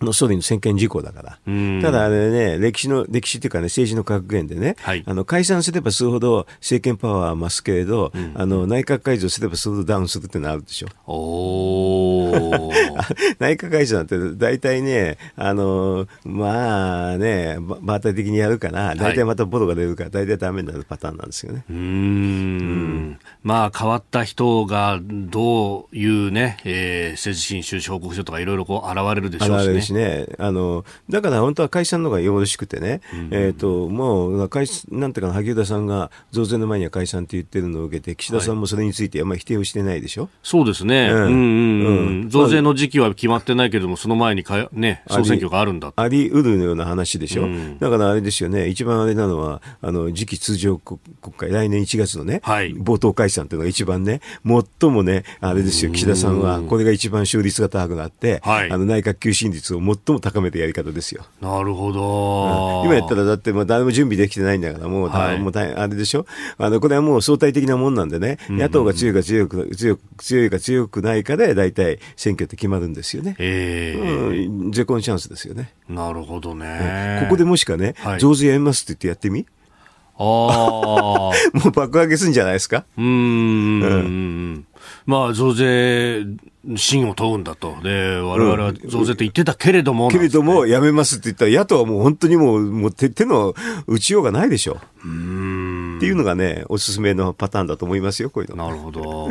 [0.00, 1.38] の総理の専権事項だから、
[1.82, 10.88] ただあれね、歴史の、歴史っていうかね、政治の格言でね、はい、あの解散すればするほど政権パワーは増すけれど、うん、あの内閣改造すればするほどダウンするってのあるでしょ。
[11.06, 12.72] お
[13.38, 21.64] 内閣改造なんて大体ね、あのまあね、場当たり的にやるから、大体またボロが出るから、大体ダメになるパターンなんですよね。
[21.70, 23.18] うんうん。
[23.42, 29.80] まあ変わった人がどういうね、えー、政治信収支報告書とかいろいろこう現れるでしょうしね。
[29.88, 30.26] しね。
[30.38, 41.08] あの、だから本当は解散の方がよろしくてね、うん、えっ、ー、と、もう、解なんていうか萩生田さんが増税の前には解散って言ってるのを受けて、岸田さんもそれについてあんまり否定をしてないでしょ、はい、そうですね。
[41.10, 42.30] うん、うん、うん。
[42.30, 45.92] 増税の時期は決まってないけれども、その前にかね、総選挙があるんだ。
[45.96, 50.98] ありうるような話でしょ、うん、だからあれですよね、一番あれなのは、あの、次期通常国
[51.36, 61.24] 会、来年1月のね、はい、冒頭解散っていうのが一番ね、最もね、あれですよ、岸田さんは、これが一番勝率が高くなって、はい、あの内閣求心率を最も高めたやり方ですよ。
[61.40, 62.82] なるほど。
[62.82, 66.26] うん、今やったら、だってもう誰も準備できてないんだから、もう、はい、もうあれでしょ？
[66.58, 73.36] あの、これはもう相対的なもんなんでね、野党が強いか強く、強く、強いか強くないかで、大体選挙って決まるんですよね。
[73.38, 74.72] ええー、うん。
[74.72, 75.72] 絶好のチャンスですよね。
[75.88, 77.20] なるほどね。
[77.24, 79.46] ここでもしかね、はい、上手やりますって言ってやってみ？
[80.20, 80.24] ああ。
[81.54, 82.84] もう爆上げすんじゃないですか？
[82.96, 83.04] うん。
[83.04, 84.64] うん
[85.06, 86.24] まあ、増税、
[86.76, 87.76] 真を問うんだと。
[87.82, 93.54] で、我々は増税と言ってたけれども、ね、けれども、やめますって言ったら、野党はもう本当にもう、もう手手の
[93.86, 94.78] 打ちようがないでしょ。
[95.04, 95.96] うん。
[95.98, 98.64] っていうのがね、おすすめのパターンだと思いますよ、こういうの。
[98.64, 99.30] なるほど。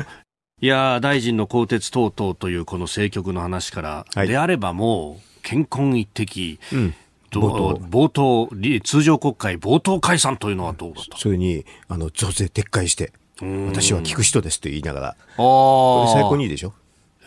[0.59, 6.93] いや大臣の更迭等々というこの政局の話から、はい、であればもう、健康一滴、うん
[7.29, 8.49] 冒頭冒頭
[8.83, 16.73] 通常国会冒頭解散というのはどうだとそれにあの増税撤回して私は聞く人ですと言いながらこれ最高にいいでしょ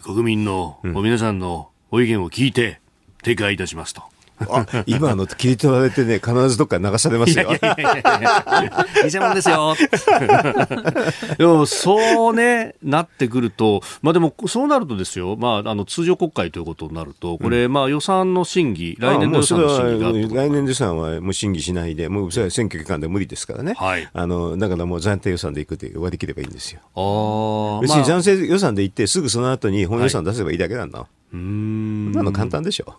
[0.02, 2.80] 国民の、皆さんのお意見を聞いて
[3.22, 4.02] 撤回いたしますと。
[4.48, 7.50] あ今の切り取られてね、必ずどっか流されますよ。
[7.50, 9.74] 偽物ですよ。
[11.38, 23.74] でも、そうね、なってくると、まあでも、そうなるとですよ、まあ、あの、通常国会ということになると、これ、うん、まあ予算の審議、来年の予算の審議が来年予算はもう審議しないで、もうそれは選挙期間で無理ですからね。
[23.76, 24.08] はい。
[24.12, 26.80] あの、だからもう暫定予算でいくって割り切ればいいんですよ。
[26.94, 27.80] ああ。
[27.80, 31.00] 別に暫定予算でいって、すぐその後に本予算出せばいいだけなんだ。
[31.00, 32.12] はい、うん。
[32.12, 32.94] なの簡単でしょ。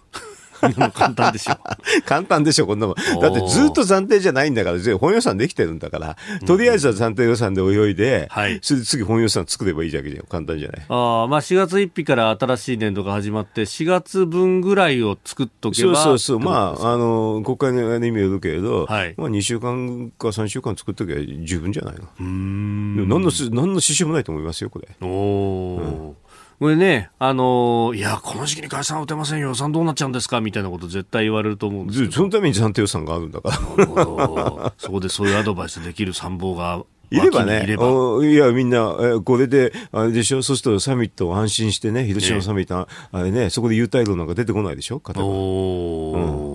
[0.93, 1.53] 簡単でしょ。
[2.05, 2.95] 簡単でしょ、こんなもん。
[3.21, 10.25] だってずっと暫定じゃないんだから、本予算できてるんだから、とりあえずは暫定予算で泳いで、はい、それで次本予算作ればいいだけじゃん。
[10.25, 10.85] 簡単じゃない？
[10.89, 16.39] あまあ4月1日から新しい年度が始まって、4月分ぐらいを作っとけばそうそうそう。
[16.39, 22.01] まあ、あの、国会の意味をるけれど、はい、まあ2週間か3週間作っとけば十分じゃないの？
[22.19, 22.95] うん。
[23.09, 24.87] 何の、何の支障もないと思いますよ、これ。
[25.01, 26.15] おお。
[26.15, 26.20] うん
[26.61, 32.11] これね、あのー、いや、この時期に解散打てませんよ、予算どうなっちゃうんですかみたいなこと絶対言われると思うんです。
[32.11, 34.73] そのために暫定予算があるんだから。
[34.77, 45.25] そこでそういうアドバイスできる参謀がいればね、いや、みんな、えこれで、あれでしょ、そうするとサミットを安心してね、広島サミット、あれね、そこで優待論なんか出てこないでしょ、方が。
[45.25, 46.50] おうん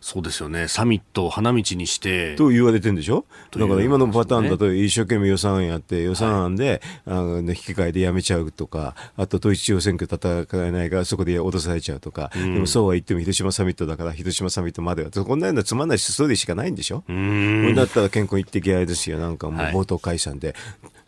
[0.00, 2.34] そうですよね、サミットを花道にして。
[2.36, 17.74] と言われてるんでしょ、だから今のパターンだと、一生懸命予算案やって、予算案で、はい、あの引き換えでやめちゃうとか、あと統一地方選挙戦えないから、そこで脅されちゃうとか、うん、でもそうは言っても広島サミットだから、広島サミットまでは、こんなようなつまんないストーリーしかないんでしょ、うん。
[17.74, 20.54] だったら健康一滴あれですよ、なんかもう冒頭解散で。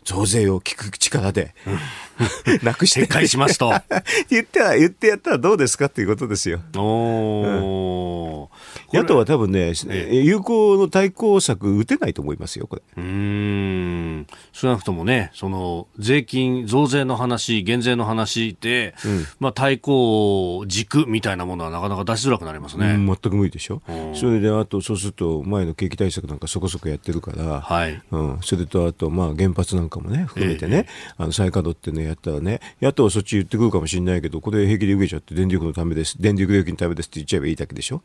[0.03, 1.53] 増税を聞く力で、
[2.61, 3.05] なくして。
[3.05, 3.71] 撤回しますと。
[4.29, 6.59] 言って言ってやったらどうですかっていうことですよ。
[6.77, 8.49] お
[8.93, 9.73] うん、野党は多分ね、
[10.11, 12.81] 有効の対抗策打てないと思いますよ、これ。
[12.97, 14.27] うん。
[14.51, 22.91] 少なくともね、その、税金、増税の話、減税の話で、うん、まあ対抗軸みたいなものはなかなか出しづらくなりますね。
[22.91, 23.81] うん、全く無理でしょ。
[24.13, 28.01] それで、あと、そうすると、前の景気対策なんかそこそこやってるから、はい。
[28.11, 28.37] うん。
[28.41, 38.01] それと、あと、まあ原発なんかかもね、含めてね、えー、あの再稼働っていうのやったらね、野党はそっち言ってくるかもしれないけど、これ平気で受けちゃって、電力のためです、電力料金のためですって言っちゃえばいいだけでしょ。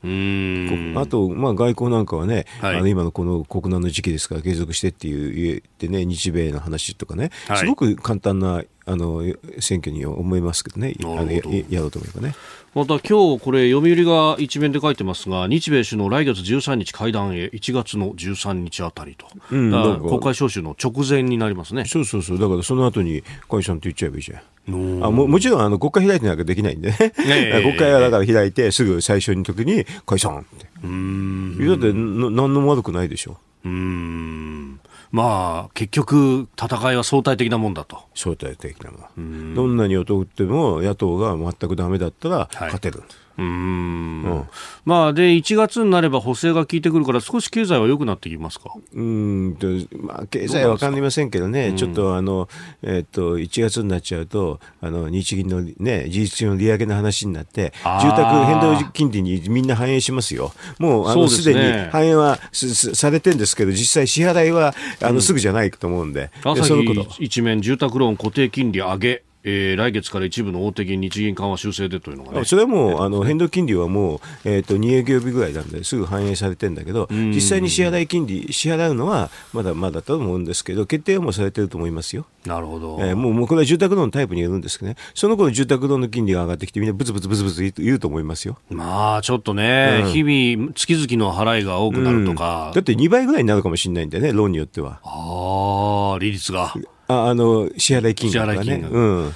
[0.96, 9.22] あと、まあ、外交なんかはね、はい、あの今のこの国難の時期ですから継続してっていう言ってね、日米の話とかね、すごく簡単なあの
[9.60, 12.34] 選挙に思いますけどね、あのやろうと思えばね。
[12.74, 21.84] また今日これ読売が一面で書いてますが日米首脳来月13日会談へ1月の13日あたりと、うん、国会召集の直前になりますね。
[21.86, 22.38] そうそうそう。
[22.38, 25.04] だからその後に解散って言っちゃえばいいじゃん。
[25.04, 30.66] あももちろんあの国会開いてなんかできないんでね、えー、国会はだから開いてすぐ最初の時に解散って。
[30.84, 31.58] うん。
[31.66, 33.38] だって何の悪くないでしょ。
[33.64, 38.02] うんまあ、結局、戦いは相対的なもんだと。
[38.14, 39.54] 相対的なもの。
[39.54, 43.00] どんなに劣っても野党が全くだめだったら勝てる。
[43.00, 44.22] はいうん。
[44.24, 44.44] うん。
[44.84, 48.72] まあ、で1月になれば補正が効いてくるから少し経済は良くなってきますか？
[48.92, 49.56] うん。
[49.56, 52.48] と、まあ、経済は分かりませんけどね、ちょっとあの、
[52.82, 82.26] えー、っと1月になっちゃうとあの日銀の、ね、事実上の利上げの話になって住宅変動金利にみんな反映しますよ、もうあのすで、ね、に反映はされてるんですけど実際支払いはあのすぐじゃないと思うんで、うん、朝日一面住宅ローン固定金利上げえー、来月から一部の大手銀、日銀緩和修正でというのが、ね、それはもう、あの変動金利はもう、えーと、2営業日ぐらいなんですぐ反映されてるんだけど、実際に支払い金利、支払うのはまだまだと思うんですけど、決定はもうされてると思いますよ。
[82.46, 88.58] なるほど、えー、もうもうこれは住宅ローンのタイプによるんですけどね、その頃住宅ローンの金利が上がってきて、みんなぶつぶつぶつぶつ言うと思いますよ。
[88.70, 95.00] まあ、ちょっとね、うん、日々、月々の払いが多くなるとか、うん、だって2倍ぐらいになるかもしれないんでね、ローンによっては。
[95.04, 96.74] ああ、利率が。
[97.08, 98.88] ああの支払い金額がね。
[98.90, 99.32] うん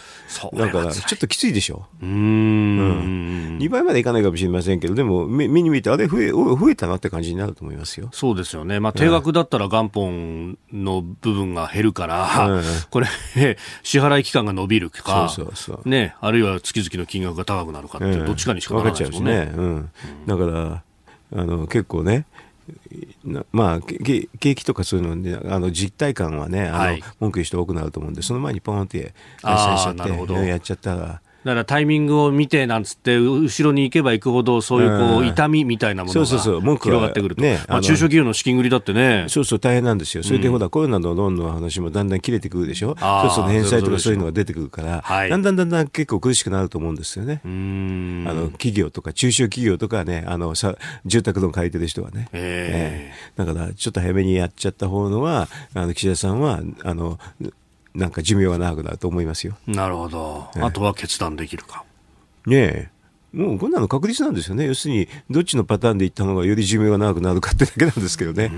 [0.55, 1.85] だから、ちょっときついでしょ？
[2.03, 8.09] うんうん2倍までいかないかもしれませんけど、でも、目に見て、あれ増え、増えたなって感じになると思いますよ。
[8.13, 8.81] そうですよね。
[8.81, 13.07] まあ、定額だったら元本の部分が減るから、うん、これ、
[13.83, 19.45] 支払い期間が伸びるか、そうそうそうね、あるいは月々の金額が高くなるかって、どっちかにしかならないですもんね。
[19.45, 19.91] ねうん、
[20.27, 20.83] だから、
[21.35, 22.25] あの、結構ね、
[23.53, 31.21] まあ、景気とかそういうので、あの実体感はね、あの文句言う人多くなると思うんで、その前にポンって開催しちゃって、やっちゃったら。
[31.45, 57.19] だからタイミングを見てなんつって、後ろに行けば行くほど、そういうこう痛みみたいなものが広がってくると、ねまあ、中小企業の資金繰りだってね、そうそう、大変なんですよ、それでほら、コロナのローンの話もだんだん切れてくるでしょ、そうすると返済とかそういうのが出てくるから、だんだんだんだん結構苦しくなると思うんですよね、あの企業とか、中小企業とかね、あのさ住宅ローン借りてる人はね、えー、だからちょっと早めにやっちゃった方のは、あの岸田さんはあの
[57.95, 59.57] なんか寿命が長くなると思いますよ。
[59.67, 60.49] なるほど。
[60.57, 61.85] あとは決断できるか。
[62.47, 62.91] ねえ。
[63.33, 64.67] もうこんなの確実なんですよね。
[64.67, 68.51] 要するに、どっちのパターンでいったのがより寿命が長くなるかってだけなんですけどね。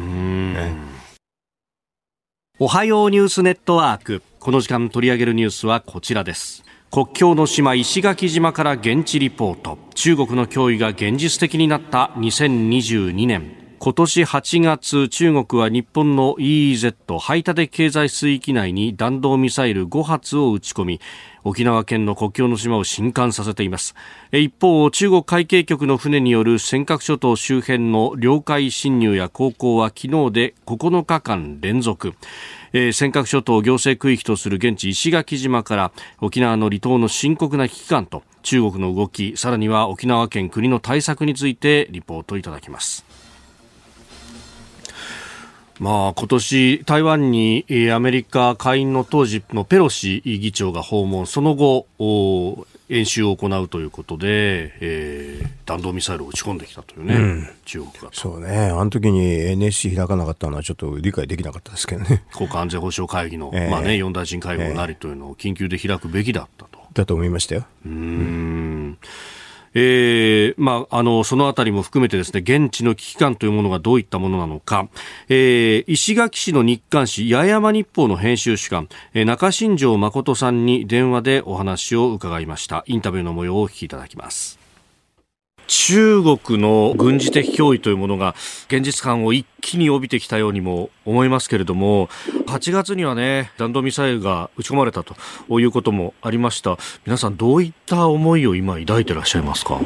[2.59, 4.23] おはようニュースネットワーク。
[4.41, 6.65] この時間取り上げるニュースはこちらです。
[6.91, 9.79] 国境の島石垣島から現地リポート。
[9.95, 13.64] 中国の脅威が現実的になった2022年。
[13.85, 21.01] 今年8月中国は日本の EEZ 排他的経済水域内に弾道ミサイル5発を撃ち込み
[21.43, 23.95] 沖縄県の国境の島を震撼させています。
[24.33, 32.15] 一方中国海警局の船による尖閣諸島周辺の領海侵入や航行は昨日で9日間連続。
[32.73, 43.05] えー、尖閣諸島行政区域とする現地石垣島から沖縄の離島の深刻な危機感と中国の動きさらには沖縄県国の対策についてリポートいただきます。
[45.81, 51.87] まあ、今年台湾にアメリカ下院の当時のペロシ議長が訪問、その後、
[52.91, 62.23] 演習を行うということで、えー、弾道ミサイルを撃ち込んできたというね、うん、中国がそうね、あの時に NSC 開かなかったのはちょっと理解できなかったですけどね。
[62.33, 66.79] 国家安全保障会議の、えー、まあね、四大臣会合なりというのを緊急で開くべきだったと。
[66.93, 67.65] だと思いましたよ。
[67.87, 68.99] うん。
[69.75, 74.89] えー、まあ、あの、そのあたりも含めてですね、現地の危機感というものがどういったものなのか、
[75.29, 82.85] えー、石垣市の日刊紙、八重山日報の編集主幹、えー、中新城誠さんに電話でお話を伺いました。
[82.87, 84.64] インタビューの模様をお聞きいただきます。
[85.67, 88.35] 中国の軍事的脅威というものが
[88.69, 92.09] 現実感を一気に帯びてきたようにも思いますけれども
[92.47, 95.15] 8月にはね弾道ミサイルが撃ち込まれたと
[95.61, 96.79] いうこともありました。
[97.07, 99.81] 皆さんどういった思いを今抱いていらっしゃいますか？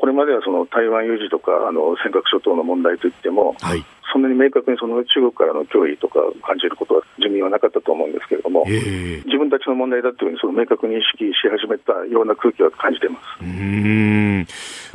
[0.00, 13.44] これまではその台湾有事とかあの尖閣諸島の問題といっても、はい、そんなに明確にその中国からの脅威とか感じることは住民はなかったと思うんですけれども、えー、自分たちの問題だというふうにその明確に意識し始めたような空気は感じています。
[13.44, 14.46] うん。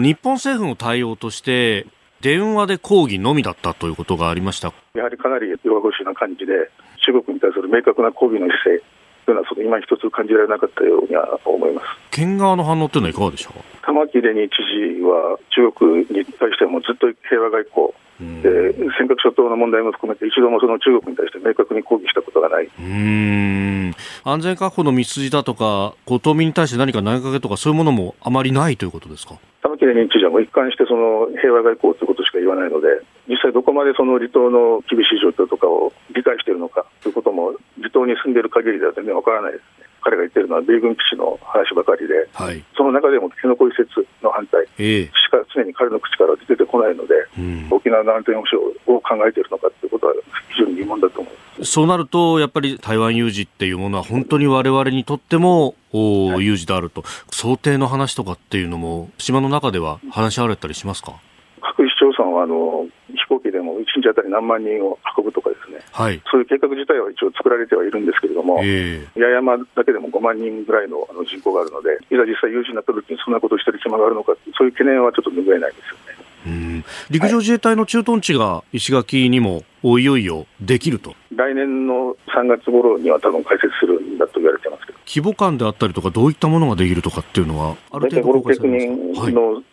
[0.01, 1.85] 日本政府の対応として、
[2.21, 4.73] 電話で抗議のみだったということがありました。
[4.95, 6.71] やはりかなり弱腰な感じで、
[7.05, 8.94] 中国に対する明確な抗議の姿勢
[9.25, 11.87] というのは、その今一つ感じられなかったようには思います。
[12.11, 13.85] 県側の反応というのはいかがでしょう？
[13.85, 14.55] 玉城デニー知
[14.97, 17.93] 事は、中国に対してもずっと平和外交、
[18.41, 22.69] で尖閣諸島の問題も含めて、一度もその中国に対して明確に抗議したことがない。
[22.79, 23.93] うん。
[24.23, 29.35] 安全確保の道筋だとか、こう島民に対して何か投げかけとか、そういうものもあまりないということですか？
[29.61, 32.87] 玉城知事はもう一貫してその平和外交ということしか言わないので、
[33.27, 39.85] 実際どこまでその離島の厳しい状況とかを理解しているのかということも、離島に住んでいる限りでは全然わからないですね。
[40.05, 43.89] 彼が言ってるのは米軍基地の話ばかりで、はい、その中でも辺野古移設
[44.21, 50.13] の反対しか常に彼の口から出てこないので、うん、沖縄の安全保障を考えているのかということは
[50.53, 61.13] 非常に疑問だと思いますそうなると、やっぱり台湾有事っていうものは本当にわれわれにとっても有事であると、想定の話とかっていうのも、島の中では話し合われたりしますか
[61.95, 76.25] 市町村はあの飛行機でも1日当たり何万人を運ぶとかですね、はい、そういう計画自体は一応作られてはいるんですけれども、えー、八重山だけでも5万人ぐらいのあの人口があるので、いざ実際有事になった時にそんなことをしてる暇があるのかそういう懸念はちょっと拭えないですよね。
[76.45, 76.85] うん。
[77.09, 81.15] 陸上自衛隊の駐屯地が石垣にもいよいよできると。
[81.31, 84.99] 来年の3月頃には多分開設するんだと言われてますけど。
[85.07, 89.63] 規模感であったりとか、どういったものができるとかっていうのは、ある程度5、600人の規模の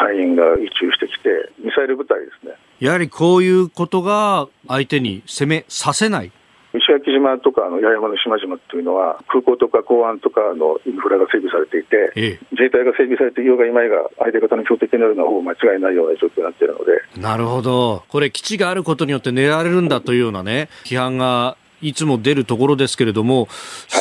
[0.00, 2.54] 隊員が移住してきて、ミサイル部隊ですね。
[2.80, 6.32] やはりこういうことが相手に攻めさせない。
[6.72, 16.92] 石垣島とかあの八重山の島々というのは、空港とか港湾とかのインフラが整備されていて、ええ、自衛隊が整備されていようがいまいが、相手方の標的になるのはほぼ間違いないような状況になっているので。
[17.20, 18.04] なるほど。
[18.08, 23.48] これ、基地があることによって狙われるんだというようなね、批判がいつも出るところですけれども、はい、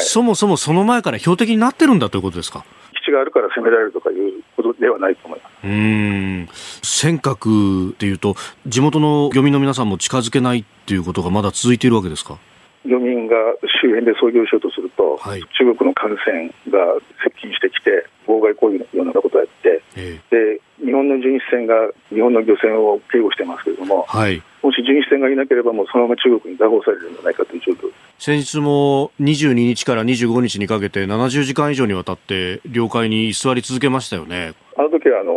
[0.05, 2.63] そもそもその前から標的になってるんだということですか？
[3.03, 6.49] 地があるから攻められるとかいうことではないと思いますうん。
[6.81, 8.35] 尖閣っていうと、
[8.67, 12.37] 地元の漁民の皆さんも近づけないっていうことがまだ続いているわけですか？
[12.85, 13.35] 漁民が
[13.81, 21.75] 周辺で操業しようとすると、はい、中国の艦船が接近してきて、妨害行為のようなことをやって、えで日本の巡視船が
[22.09, 27.91] 日本の漁船を警護してますけれども、はい、もし巡視船がいなければ、もうそのまま中国に拿捕されるんじゃないかという状況。
[28.17, 34.53] 先日も22日から25日にかけて70時間以上にわたって領海に居座り続けましたよね。
[34.77, 35.33] あの時はあの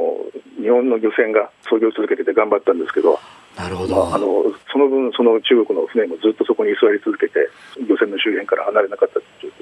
[0.63, 3.19] 日本の漁船が操業を続けてて頑張ったんですけど
[3.57, 4.27] なるほど、まあ、あの
[4.73, 7.51] その分、その中国の船もずっとそこに居座り続けて
[7.87, 9.53] 漁船の周辺から離れなかったという。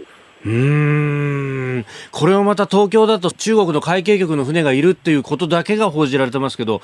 [0.43, 6.81] うんこれはまた東京だと中国の海警局の船がいるっていうことだけが報じられてますけど、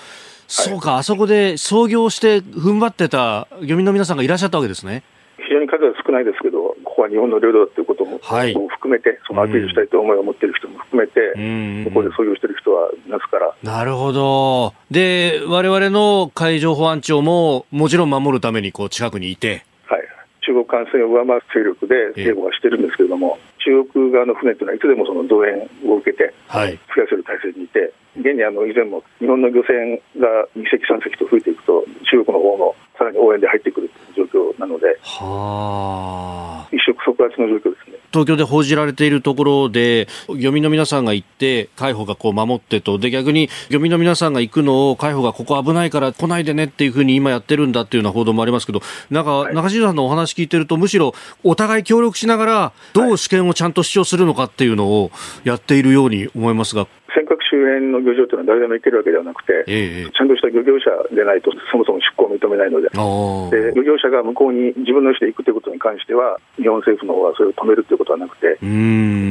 [0.46, 5.02] そうか、あそこで操業して踏ん張ってた漁民の皆さんがいらっしゃったわけですね。
[5.38, 6.55] 非常に数は少ないですけど、
[6.96, 13.54] ここは日本の領土だということも,、はい、含めて、そのアピールしたいという思いを持っている人も含めて、うん、ここで操業している人はいますから。
[13.62, 14.72] なるほど。
[14.90, 19.66] で、われわれの海上保安庁も、もちろん守るためにこう近くにいて。
[19.84, 20.08] はい、
[20.40, 25.52] 中国艦船を上回る勢力で警護はしてるんですけれども、中国側の船というのはいつでもその動員
[25.84, 26.78] を受けて、増や
[27.10, 37.96] せる体制にいて、現にあの以前も日本の漁船が2隻、3隻と増えていくと、中国の方のさらに応援で入ってくる状況なので、は一触即発の状況ですね。
[38.12, 51.14] 東京で報じられているところで、漁民の皆さんが行って、海保がこう守ってと、で逆に漁民の皆さんが行くのを、海保がここ危ないから来ないでねっていうふうに今やってるんだっていうような報道もありますけど、なんか、はい、中島さんのお話聞いてると、むしろ
[51.44, 55.10] お互い協力しながら、どう主権をちゃんと主張するのかっていうのを
[55.44, 56.86] やっているように思いますが。
[57.16, 68.64] 尖閣周辺の漁場というのは誰でも行けるわけではなくて、えー、ちゃんとした漁業者でないと、そもそも出港を認めないので、で漁業者が向こうに自分の意思で行くということに関しては、日本政府の方はそれを止めるということはなくて、あ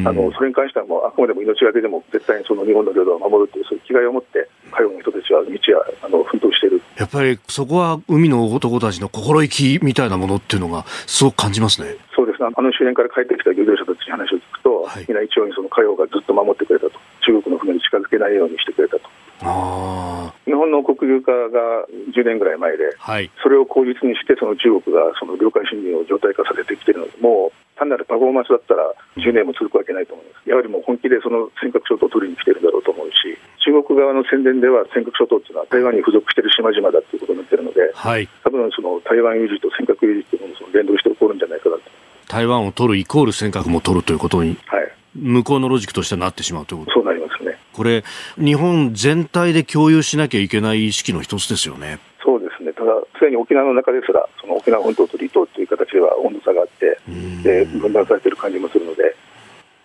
[0.10, 5.60] のそれに関してはもうあくまでも命がけでも絶対にその日本の領土を守るという、そういう気概を持って、海洋の人たちは道や
[6.02, 6.82] あの奮闘している。
[6.98, 11.96] やっぱりそこは海の男たちの心意気みたいなものっていうのが、すごく感じますね。
[12.16, 19.10] そうですね、あの周辺から帰ってきた漁業者たちに話を聞くと、はい、みんな一応にその海洋がずっと守ってくれたと、中国の船に近づけないようにしてくれたと。
[19.42, 30.50] あ日本の国有化が10年ぐらい前で、はい、それを口実にして、その中国がその領海侵入を常態化させてきているので、もう単なるパフォーマンスだったら10年も続くわけないと思います。
[30.50, 41.84] やはりもう本気でその尖閣諸島を取りに来てるんだろうと思うし、中国側の宣伝では尖閣諸島っていうのは台湾に付属している島々だということになっているので、はい、多分その台湾有事と尖閣有事というものその連動して起こるんじゃないかなと。
[42.30, 47.58] 台湾を取るイコール尖閣も取るということに、はい、向こうのロジックとしてなってしまうということそうなりますね。
[47.74, 48.04] これ、
[48.38, 52.00] 日本全体で共有しなきゃいけない意識の一つですよね。
[52.24, 57.00] そうですね、ただ、すでに沖縄の中ですら、その沖縄本島と離島という形では温度差があって、
[57.44, 59.16] で分断されている感じもするので、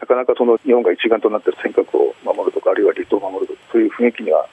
[0.01, 4.49] なかなかその日本が一丸となって尖閣を守るとか、あるいは離島を守るという雰囲気には、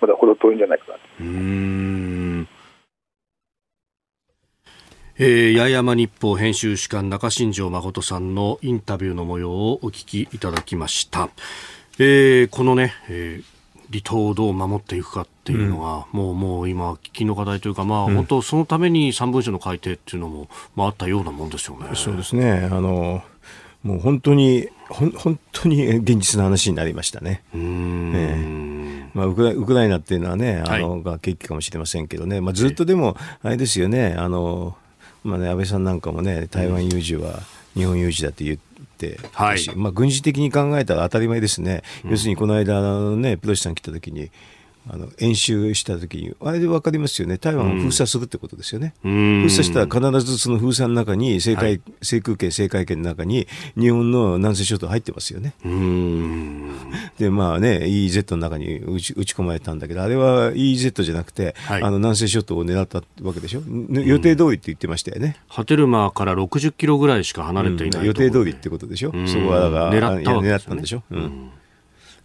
[0.00, 1.00] まだ程遠いんじゃないかなと。
[1.20, 2.48] うん
[5.22, 11.28] えー、八重山日報編集主幹中新庄誠さんのインタビューの模様をお聞きいただきました。
[11.98, 13.60] えー、このね、えー
[13.92, 21.88] 離島をどう守っていくかっていうのが、うん、もうもう今、喫緊の課題というか、まあ、うん、本当、そのために3文書の改定っていうのも、まあ、あったようなもんですよね。
[21.94, 22.68] そうですね。
[22.70, 23.24] あの
[23.82, 27.42] もう本当に、ほん本当に現実の話になりましたね。
[27.52, 28.12] うん。
[28.14, 34.76] えまあ、ウクラウクライナっていうのはね、あの、はい、が契機かもしれませんけどね、まあ、ずっとでも、あれですよね、あの
[35.24, 37.40] まあね、安倍さんなんかもね、台湾有事は
[37.74, 38.58] 日本有事だと言っ
[38.98, 44.30] て、はい、まあ、軍事的に考えたら当たり前ですね、うん、要するにこの間、ね、プロシさん来た時に、
[44.88, 48.94] あの演習した時に、あれで分かりますよね、台湾を封鎖するってことですよね。
[49.04, 53.46] うん、封鎖したら必ずその封鎖の中に、政界、はい、制空権、政界権の中に、
[53.78, 55.54] 日本の南西諸島入ってますよね。
[57.18, 63.62] で、まあね、EEZ の中に打ち打ち込まれたんだけど、あれは EEZ じゃなくて、はい、あの南西諸島を狙ったわけでしょ？
[63.90, 65.36] 予定通りって言ってましたよね。
[65.48, 69.12] 波照間から60キロぐらいしか離れていない、予定通りってことでしょ？
[69.26, 71.02] そこはだから、狙った、ね、狙ったんでしょ？
[71.10, 71.50] うん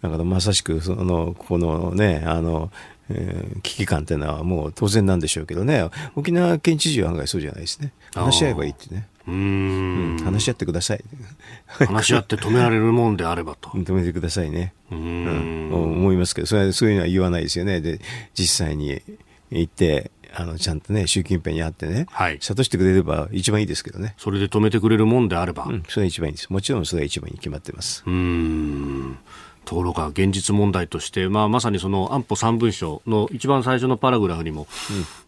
[0.05, 2.71] だからまさしくそのこのねあの、
[3.09, 5.89] えー、危機感というのはもう当然なんでしょうけどね。
[6.15, 7.91] 沖縄県知事は案外そうじゃないですね。
[8.13, 9.07] 話し合えばいいってね。
[9.27, 11.03] うん、話し合ってください。
[11.87, 13.69] 話し合って止められるもんであればと。
[13.69, 14.73] 止めてくださいね。
[14.91, 17.81] うん、思いますけどそれそういうのは言わないですよね。
[17.81, 17.99] で
[18.37, 19.01] 実際に
[19.49, 24.15] 行ってあのちゃんとね、習近平に会ってね、はい、諭してくれれば一番いいですけどね。
[24.17, 25.63] それで止めてくれるもんであれば。
[25.63, 26.49] うん、それが一番いいです。
[26.49, 28.03] もちろんそれが一番に決まってます。
[28.05, 29.17] うん。
[29.65, 34.67] ところが現実問題として、まあ、まさにその安保3文書の一番最初のパラグラフにも、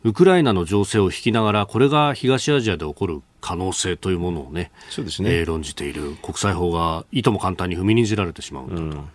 [0.03, 8.81] うん、ウクライナの情勢を引きながらこれが東アジアで起こる可能性というものをねそうですね、えー、論じている国際法がいとも簡単に踏みにじられてしまうんだと。
[8.81, 9.09] うん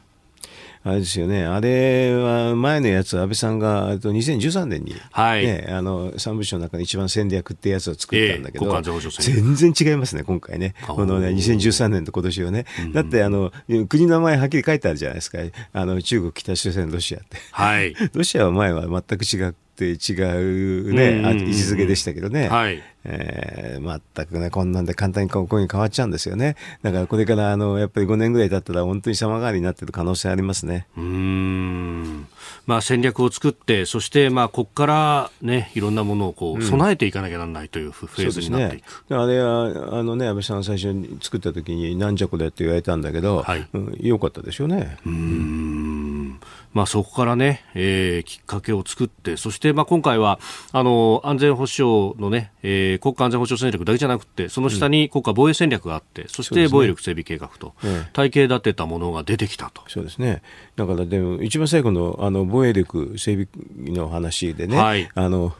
[0.85, 13.53] あれですよね、あれは前のやつ、安倍さんが2013年に、ね、はい、あの三部省の中で一番戦略ってやつを作ったんだけど、えー、全然違いますね、今回ね、このね2013年と今年はね、だってあの
[13.89, 15.39] 国の名前はっきり書いてあるじゃないですか、
[15.73, 17.37] あの中国、北朝鮮、ロシアって。
[17.53, 22.49] はい、 ロシアは前は全く違って違うね、位置づけでしたけどね。
[22.49, 26.57] はいえー、全くね、こんなんで簡単にここに変わっちゃうんですよね。
[26.83, 30.87] だからこれからあの、やっぱり5年ぐらい経ったら本当に様変わりになってる可能性ありますね。
[30.97, 32.27] うん。
[32.67, 38.85] まあ戦略を作って、そしてまあここからね、いろんなものをこう、備えていかなきゃならないというフェーズになっていく。
[39.11, 44.99] ね、あれは、あのね、安倍さん最初に作った時になんじゃこれって言われたんだけど、はい、うん、よかったでしょうね。
[45.05, 46.41] うん。
[46.75, 50.39] まあそこからね、えー、きっかけを作って、そしてまあ今回は、
[50.73, 57.75] あの、安全保障のね、えーえー、国家安全保障戦略だけじゃなくて、その下に国家防衛戦略があって、うん、そして防衛力整備計画と、
[58.13, 59.83] 体系立てたものが出てきたと。
[59.89, 60.43] そうですね。
[60.77, 63.49] だからでも、一番最後のあの防衛力整備
[63.95, 65.55] の話でね、はい、あの、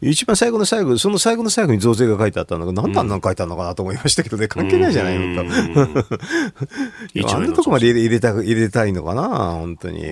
[0.00, 5.44] 一番最後の最後、その最後の最後に増税が書いてあったのが、何であんなの書いてあるのかなと思いましたけどね、関係ないじゃないのと。
[7.34, 10.02] あんなとこまで入れた入れたいのかな、本当に、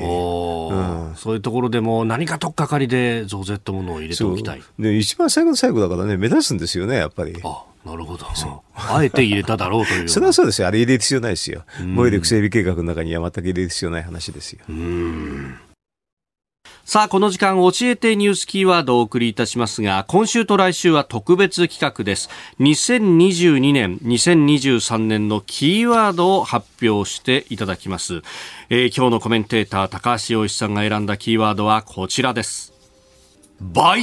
[0.70, 1.16] うん。
[1.16, 4.62] そういうところでも何かとっかかりで増税ってものを入れておきたい。
[4.78, 7.36] で、一番最後の最後だからね、目指すんですよね、やっぱり。
[7.45, 8.26] あなるほど。
[8.74, 10.09] あえて入れただろうという。
[10.09, 10.68] それはそうですよ。
[10.68, 11.64] あれ入れる必要ないですよ。
[11.97, 14.61] 防衛力整備計画の中には全く入れる必要ない話ですよ。
[16.85, 22.28] さあ、この時間、教えてニュースキーワードをお送りいたしますが、今週と来週は特別企画です。
[22.59, 28.22] 2022年、2023年のキーワードを発表していただきます。
[28.68, 32.72] えー、今日のコメンテーター、高橋洋一さんが選んだキーワードはこちらです。
[33.61, 34.03] 倍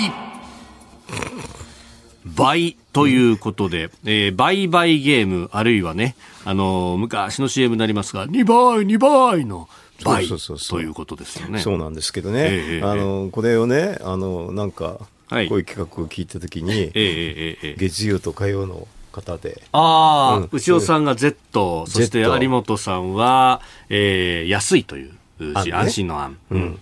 [2.25, 6.15] 倍ということで、えー、倍倍ゲーム、あるいはね、
[6.45, 9.67] あのー、昔の CM になりますが、2倍、2倍の
[10.04, 11.60] 倍そうそうそうということですよね。
[11.60, 19.62] そうなんですけどね、えー、あのこれをねあのなんか、はい、こういう企画を聞いたときに、えー、月曜と火曜の方で。
[19.72, 25.12] ああ、うん、牛尾さんが Z、そして有本さんは、えー、安いという。
[25.39, 26.80] 安心の案、うん、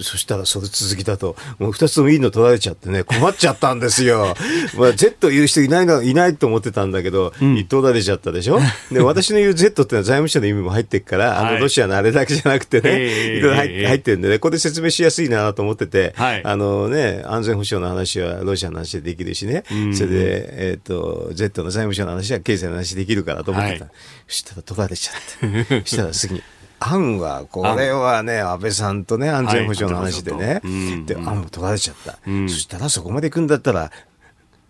[0.00, 4.34] そしたらその続きだと、もう二つともいいの取られちゃってね、困っちゃったんですよ。
[4.78, 8.60] まあ、Z 言う人いないの、いないと思ってたんだけど、うん、取られちゃったでしょ？
[8.90, 23.84] で、私の言う Z ってのは財務省の意味も入ってるから、はい、あの、ロシアのあれだけじゃなくてね、いろいろ入ってるんでね、ここで説明しやすいなと思ってて、はい、あのね、安全保障の話はロシアの話でできるしね、うん、それで、えっ、ー、と、Z の財務省の話は経済の話できるからと思ってた。
[23.84, 23.94] はい、
[24.28, 25.12] そしたら取られちゃ
[25.46, 25.82] って。
[25.84, 26.42] そしたら次に。
[26.88, 30.60] 案は、これはね、安倍さんとね、安全保障の話でね、
[31.06, 32.18] で、案を取られちゃった。
[32.24, 33.90] そしたらそこまで行くんだったら、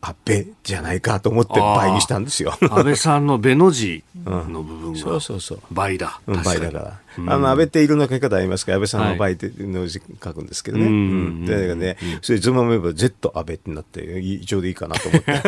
[0.00, 2.54] 安倍じゃないかと思って倍にしたんですよ。
[2.60, 5.60] 安倍さんのベの字の部分が、そうそうそう。
[5.70, 6.20] 倍だ。
[6.26, 7.00] 倍だから。
[7.26, 10.86] あの安倍っていろんな書き方ありますから、安倍さんの倍っての字書くんですけどね。
[10.86, 11.44] うん。
[11.46, 15.42] で、ね、それずまめば Z 安倍ってなって、ちょうどいいかなと思って。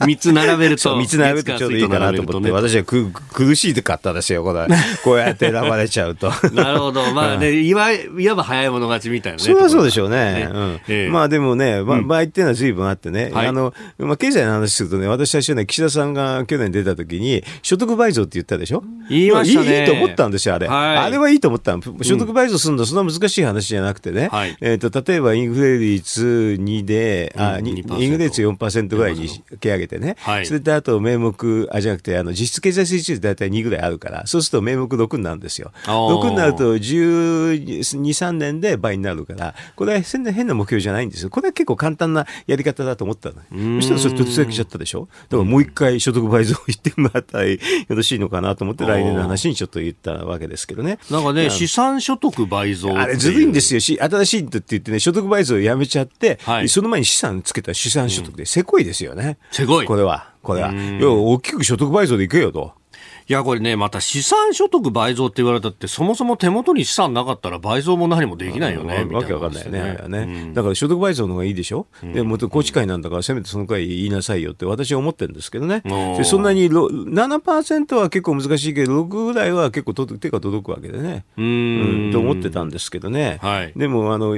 [0.06, 0.96] 三つ並べると。
[0.96, 4.66] 三つ並べるとちょうどいいかなと思って、私はく苦しいかったですよ、これ。
[5.04, 6.30] こうやって選ばれちゃうと。
[6.52, 7.12] なるほど。
[7.12, 9.42] まあね、いわいわば早い者勝ちみたいなね。
[9.42, 10.48] それはそうでしょうね。
[11.10, 18.82] まあでもね、倍っていうのは随分あってね、あの、まあ経済の話するとね、私最初ね、岸田さんが去年出た時に、所得倍増って言ったでしょ？
[19.08, 19.80] 言いましたね。
[19.80, 20.98] いいと思ったんですよ、あれ。
[20.98, 35.72] あれはいいと思った所得倍増するの、そんな難しい話じゃなくてね、はい、えーと、例えばインフレ率2で、あインフレ率4%ぐらいに引き上げてね、はい、それとあと名目、あじゃなくて、あの実質経済成長率大体2ぐらいあるから、そうすると名目6になるんですよ。
[35.84, 41.30] 6になると12、3年で倍になるから、これは変な目標じゃないんですよ。
[41.30, 43.36] これは結構簡単なやり方だと思ったの。
[43.80, 45.08] そしたらそれ突然来ちゃったでしょ？
[45.28, 47.58] だからもう一回所得倍増言ってもらったらよ
[47.88, 50.98] ろしいのかなと思って来年の話にちょっと言ったわけですけどね。
[51.10, 59.38] なんかね、資産所得倍増あれずるいんですよし、新しいって言ってね、所得倍増をやめちゃって、はい、その前に資産つけた資産所得で、せこいですよね。
[59.50, 59.86] せこい。
[59.86, 60.30] これは。
[60.42, 60.72] これは。
[61.00, 62.79] 要は大きく所得倍増でいけよと。
[63.30, 69.98] いや、これね、また資産所得倍増って言われたって、そもそも手元に資産なかったら倍増も何もできないよね、わけわかんないよね。
[70.08, 75.80] ねね、うん、だから所得倍増の方がいいでしょ、うん、でも、宏池会なんだから、せめてその回言いなさいよって私は思ってるんですけどね。
[75.84, 81.24] でそんなに7%は結構難しいけど、6ぐらいは結構と手が届くわけでね。
[81.36, 83.38] うん、と思ってたんですけどね。
[83.42, 84.34] はい、でも、あの、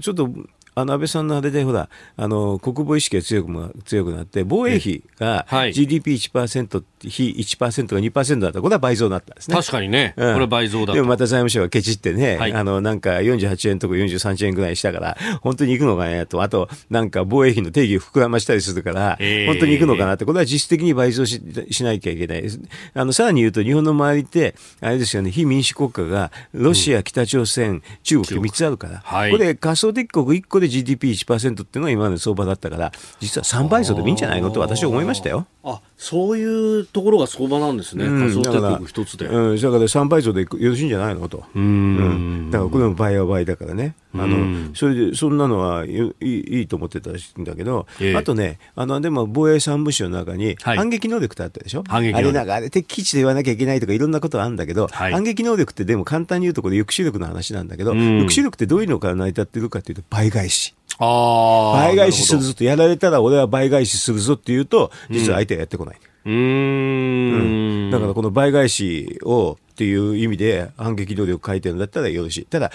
[0.00, 0.30] ちょっと、
[0.78, 9.56] あの安倍さんのあれで、ほら、あの国防意識が強く強くなって、防衛費が GDP1%、非1%が2%だった、これは倍増になったんですね。
[9.56, 19.16] 確かにね、うん、これ倍増だでもまた財務省がケチってね、はい、あのなんか48円とか43円ぐらいしたから、本当に行くのかねと、あと、なんか防衛費の定義を膨らましたりするから、
[19.46, 22.44] 本当に行くのかなって、これは実質的に倍増ししなきゃいけない。
[22.92, 34.50] あのさらに言うと、日本の周りって、あれですよね、非民主国家がロシア、北朝鮮、中国3つあるから、はい、これ、仮想敵国1個でで GDP1% っていうのが今までの相場だったから、実は3倍増でもいいんじゃないの？
[34.50, 35.46] と私は思いましたよ。
[35.64, 39.26] あそういうところが相場なんですね、仮想帝国一つで。
[39.26, 41.28] うん、だから3倍増でよろしいんじゃないの？
[41.28, 41.44] と。
[41.54, 43.94] うん,、だからこれも倍は倍だからね。
[44.18, 60.74] あのそれでそんなのはいいいいと思ってたんだけど、えー、あとね、あのでも防衛三部省の中に反撃能力ってあったでしょ、はい、あれなんかあれ敵基地で言わなきゃいけないとかいろんなことあるんだけど、はい、反撃能力ってでも簡単に言うとこれ抑止力の話なんだけど、抑止力ってどういうのから成り立ってるかというと倍返し。
[60.98, 65.96] 倍返しするぞと、やられたら俺は倍返しするぞって言うと、実は相手はやってこない。
[66.24, 72.44] うん、うん、だからこの倍返しをっていう意味で反撃能力書いてるんだったらよろしい。
[72.46, 72.72] ただ、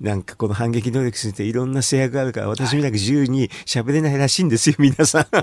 [0.00, 5.26] なんかこの反撃能力についていろんな制約があるから、私みたく自由に喋れないらしいんですよ、皆さん。
[5.32, 5.40] で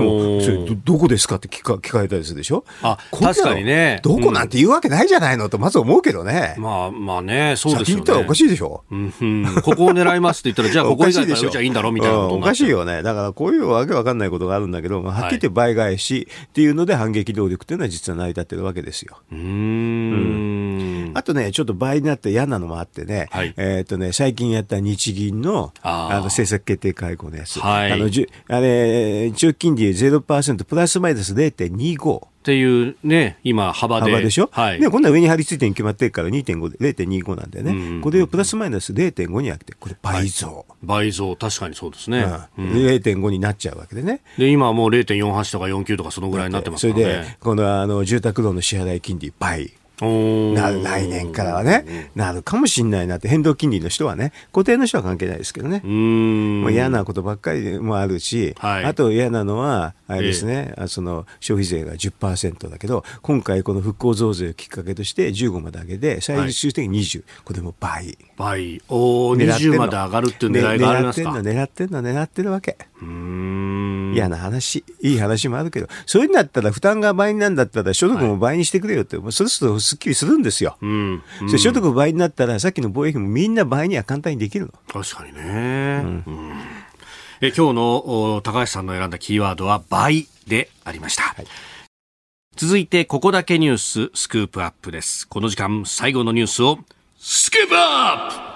[0.00, 2.64] も、それど、どこですかって聞か聞かれたりするでしょ？
[2.82, 4.00] あ、確かにね。
[4.02, 6.54] どこなんて言うわけないじゃないのと、まず思うけどね。
[6.58, 8.02] まあ、まあね、そうですよね。
[8.02, 8.84] 言ったらおかしいでしょ？
[8.90, 9.10] うん、
[9.62, 13.02] ここを狙いますって言ったら、じゃあ ここ以外からじゃいいんだろうみたいなおかしいよね。
[13.02, 19.18] だからこういうわけわかんないことがあるんだけど、まあ、はっきり言って倍返しっていうので反撃能力っていうのは実は成り立ってるわけですよ。
[19.32, 21.12] うん。
[21.14, 32.26] あとね、ちょっと倍になって嫌なのもあってね、はい、えっ、ー、とね、最近やった日銀のあの政策決定会合のやつ、はい、あのじあれ長期金利0%プラスマイナス0.25。
[32.26, 34.10] っていうね、今、幅で。
[34.10, 42.26] 幅でしょ、はい、で、今度は上に張り付いてに決まってるから2.5で、0.25なんだよね、うんうん、これをプラスマイナス0.5にあって、これ倍増、はい、倍増、確かにそうですね。
[42.58, 44.20] うん、0.5になっちゃうわけでね。
[44.36, 47.02] で、今はもう0.48とか49とかそのぐらいになってますからね。
[47.02, 49.72] それで、このあの住宅ローンの支払い金利倍。
[50.00, 68.18] な来年からはね、なるかもしれないなって、変動金利の人はね、固定の人は関係ないですけどね、もう嫌なことばっかりもあるし、はい、あと嫌なのは、あれですね、えー、その消費税が10%だけど、今回、この復興増税をきっかけとして15まで上げて、最終的に20、はい、これも倍。
[68.36, 72.76] 倍、おお、20まで上がるっていう狙いがありますか、ね、狙ってんの、狙ってんの、狙ってるわけ。
[74.14, 80.76] 嫌な話、いい話もあるけど、そういうんだったら、負担が倍なんだったら、所得も倍にしてくれよって、はい、そうするとすっきりするんですよ。
[80.80, 84.72] うんうん、所得倍になったら、さっきの防衛費もみんな倍には簡単にできるの。
[84.88, 86.02] 確かにね。
[86.26, 86.54] うん、
[87.40, 91.22] え今日の高橋さんの選んだキーワードは倍でありました。
[91.22, 91.46] はい
[92.56, 95.26] 続いて、ここだけニューススクープアップです。
[95.26, 96.78] この時間、最後のニュースを、
[97.18, 98.53] スクープアップ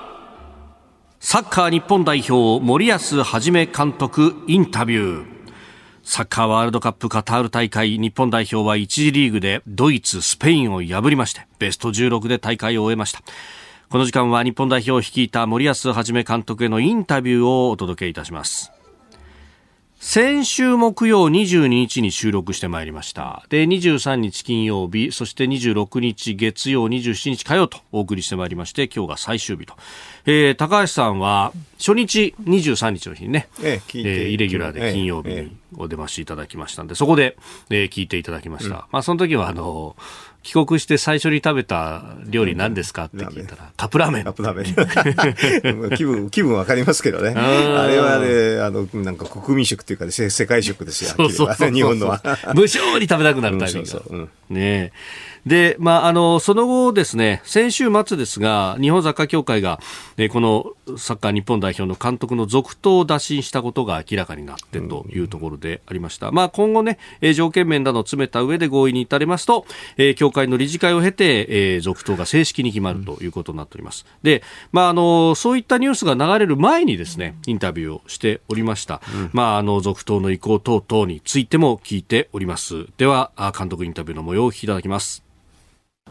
[1.31, 5.26] サッカー日本代表、森保一監督インタビュー。
[6.03, 13.20] サッカーワールドカップカタール大会日本代表は1次リーグでドイツ、スペインを破りましてベスト16で大会を終えました
[13.91, 18.72] この時間は日本代表を率いた森保一監督へのインタビューをお届けいたします
[20.01, 23.44] 先週木曜22日に収録してまいりました。
[23.49, 29.74] で、23日金曜日、そして26日月曜、27日火曜とお送りしてまいりまして、今日が最終日と。
[30.24, 37.36] えー、高橋さんは初日23日の日にね、えええー、イレギュラーで金曜日にお出ましいただきましたんで、そこで、
[37.68, 38.76] えー、聞いていただきました。
[38.76, 39.96] うん、まあ、その時はあの
[40.49, 44.24] 帰国して最初に食べた料理何ですかって聞いたら、カップラーメン。
[44.24, 45.90] カップラーメン。
[45.94, 47.34] 気分、気分わかりますけどね。
[47.36, 51.11] あれはね、あの、なんか国民食っていうか、ね、世界食ですよ。
[51.11, 52.22] そうそうそう日本のは。
[52.57, 53.88] 無性に食べたくなるタイミング。
[53.90, 54.92] そうそう、うん、ね
[55.49, 59.80] で、まあ、あの、その後ですね、先週末ですが、日本サッカー協会が、
[60.18, 66.30] えこのサッカー日本代表の監督の続投を打診したことが明らかになってというところでありました。
[66.32, 71.46] まあ、今後ね、え条件面などを詰めた上で合意に至れますと、え協会の理事会を経て、
[71.76, 74.05] え続投が正式に決まるということになっております。
[74.22, 74.42] で、
[74.72, 79.01] まあ、あの、そういったニュースが流れる前にですね、インタビューをしておりました。
[79.14, 82.86] うん、まあ、あの、続投の意向等々についても聞いております。
[82.99, 85.28] では、監督インタビューの模様をお聞きいただきます。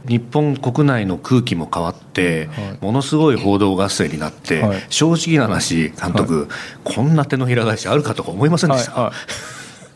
[0.05, 6.47] 日本国内の空気も変わって、はい、ものすごい報道合戦になって、はい、正直な話監督、はい、
[6.83, 9.11] こんな手のひら返しあるかとか思いませんでした、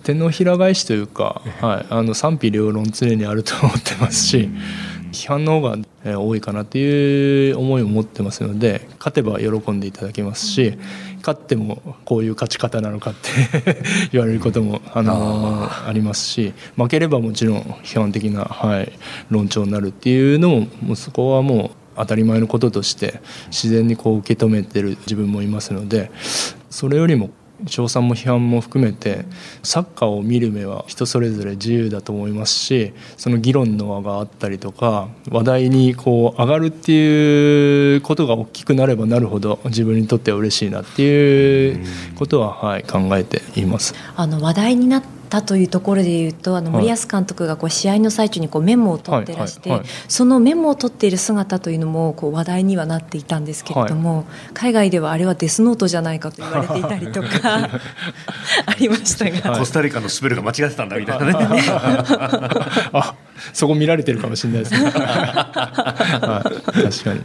[0.03, 4.49] 手のひら返しというか、はい、あの賛否両論常にあると思ってますし、
[5.11, 10.77] 批判の方が多いかなっていう思いを持ってますので勝てば喜んでいただけますし
[11.17, 13.29] 勝ってもこういう勝ち方なのかって
[14.11, 18.91] 言われることもあのありますし負ければもちろん批判的な、はい、
[19.29, 26.09] 論調になるっていうのももうそこはもう当たり前のこととして自然にこう受け止めてる自分もいますので
[26.69, 27.29] それよりも
[27.67, 29.25] 称賛も批判も含めて
[29.63, 41.85] サッカーを見る目は人それぞれ自由だと思いますしその議論の輪があったりとか話題にこう上がるっていうことが大きくなればなるほど自分にとっては嬉しいなっていう
[42.15, 43.93] ことは、はい、考えています。
[44.15, 57.29] あの話題になったというところでいうとあの森保監督がこう試合の最中にこうメモを取ってらして、そのメモを取っている姿というのもこう話題にはなっていたんですけれども、はい、海外ではあれはデスノートじゃないかと言われていたりとか
[58.65, 61.33] ありましたが、コスタリカのスペルが間違ってたんだみたいなね。
[62.91, 63.15] あ
[63.53, 67.21] そこ見られてるかもしれないですね、はい、確かに。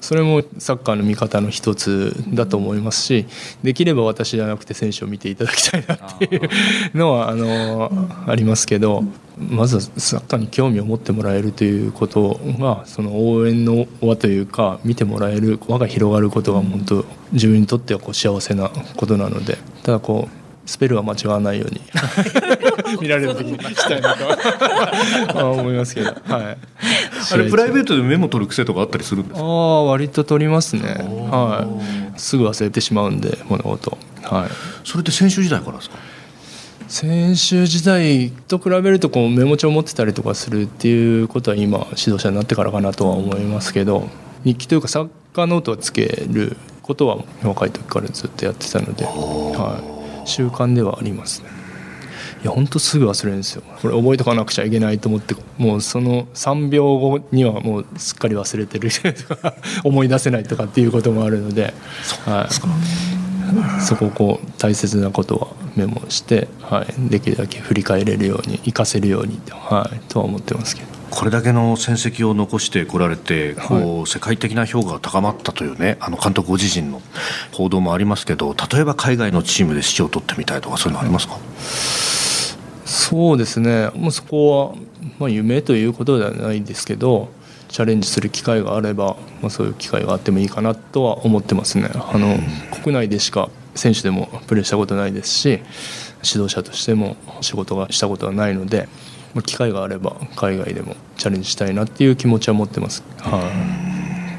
[0.00, 3.26] それもサッカーの見方の一つだと思いますし
[3.62, 6.48] できれば私じゃなくて選手を見ていただきたいなっていう
[6.94, 9.04] のはあのありますけど
[9.38, 20.39] まずはサッカーに興味を持ってもらえるということがその応援の輪というか見てもらえる輪が広がることが本当自分にとってはこう幸せなことなのでただこう
[20.70, 21.80] スペルは間違わないように。
[23.02, 24.14] 見られる時にしたいな
[25.34, 25.50] と。
[25.50, 26.16] 思いますけど、はい、
[27.32, 29.44] あれプライベートでメモ取る癖とかあったりするんですか？
[29.44, 30.82] ああ割と取りますね、
[31.30, 31.66] は
[32.16, 34.50] い、すぐ忘れてしまうんで物事、はい、
[34.84, 35.96] それって選手時代からですか？
[36.88, 44.08] 選手時代と比べるとこうメモ帳を持ってたりとかするっていうことは今指導者になってからかなとは思いますけど
[44.44, 51.48] 日記というかサッカーノートをつけることは若い時からずっとやってたので、はい、習慣ではありますね。
[52.42, 53.62] いや本当すぐ忘れるんですよ。
[53.82, 58.90] これ覚えとかなくちゃいけないと思ってもうその3秒後にはもうすっかり忘れてる。
[58.90, 59.54] と か
[59.84, 61.74] 思い出せないとかっていうこともあるので。
[62.24, 70.99] はい、そこをこう大切なことはメモして、はい、できるだけ振り返れるように活かせるように、はい、とは思ってますけど。
[71.10, 77.02] これだけの戦績を残してこられてこう、世界的な評価が高まったというねあの監督ご自身の
[77.52, 81.38] 報道もありますけど例えば海外のチームで指揮を取ってみたいとかそういうのありますか、
[82.84, 83.90] そうですね。
[83.94, 84.74] もうそこは、
[85.18, 87.28] まあ、夢ということではないんですけど
[87.68, 91.88] チャレンジする機会があれば、まあ、そういう機会があってもいいかなとは思ってますね。
[91.92, 92.36] あの、
[92.82, 95.48] 国内でしか選手でもプレーしたことないですし
[96.22, 98.88] 指導者としても仕事がしたことはないので
[99.44, 103.02] 機会があれば海外でもチャレンジしたいなっていう気持ちは持ってます。
[103.18, 103.38] は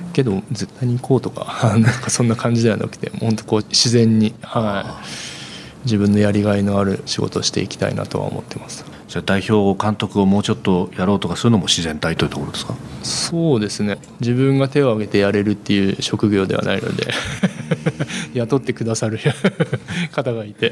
[0.09, 4.99] い、けど絶対に行こうとか なんかそんな感じではなくて本当こう自然に、は
[5.83, 8.85] い、自分のやりがいのある仕事をしていきたいなとは思ってます。
[9.07, 12.75] じゃ代表監督をもうちょっとやろうとかそういうのも自然体というところですか？
[13.03, 17.07] そうですね自分が手を挙げてやれるっていう職業ではないので
[18.33, 19.19] 雇ってくださる
[20.13, 20.71] 方がいて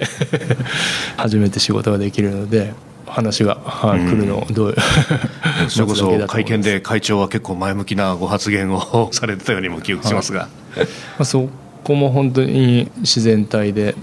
[1.18, 2.74] 初めて仕事ができるので
[3.10, 4.76] 話が、はい、来るのをどう
[5.70, 10.86] それこそ会見で会長は結構前向きなご発言を されてたようにも記憶しますが、はい、ま
[11.20, 11.50] あ、そ
[11.84, 13.96] こも本当に自然体で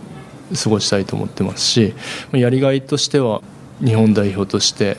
[0.63, 1.95] 過ごしたいと思ってますし
[2.33, 3.43] やりがいとしては
[3.85, 4.97] 日本代表として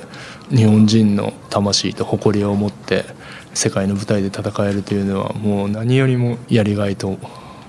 [0.49, 3.05] 日本人の魂と誇りを持って
[3.53, 7.17] 世界の舞台で戦えるというのはもう何よりもやりがいと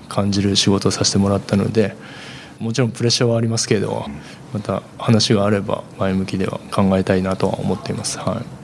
[0.07, 1.95] 感じる仕事をさせてもらったので
[2.59, 4.05] もちろんプレッシャーはありますけど
[4.53, 8.19] また話があれば前向きでは考えたいなとは思っています。
[8.19, 8.58] はい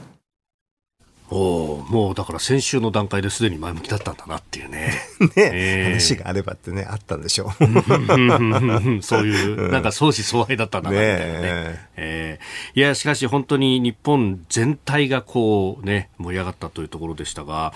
[1.30, 4.92] おもうだから先週の段階ですでに前向きだったんだなっていうね。
[5.20, 9.02] ね、えー、話があればってね、あったんでしょう。
[9.02, 11.40] そういう、なんか相思相愛だったんだなみたいなね。
[11.40, 17.72] ねえー、いや、しかし本当に日本全体がこうね、盛り上がったというところでしたが、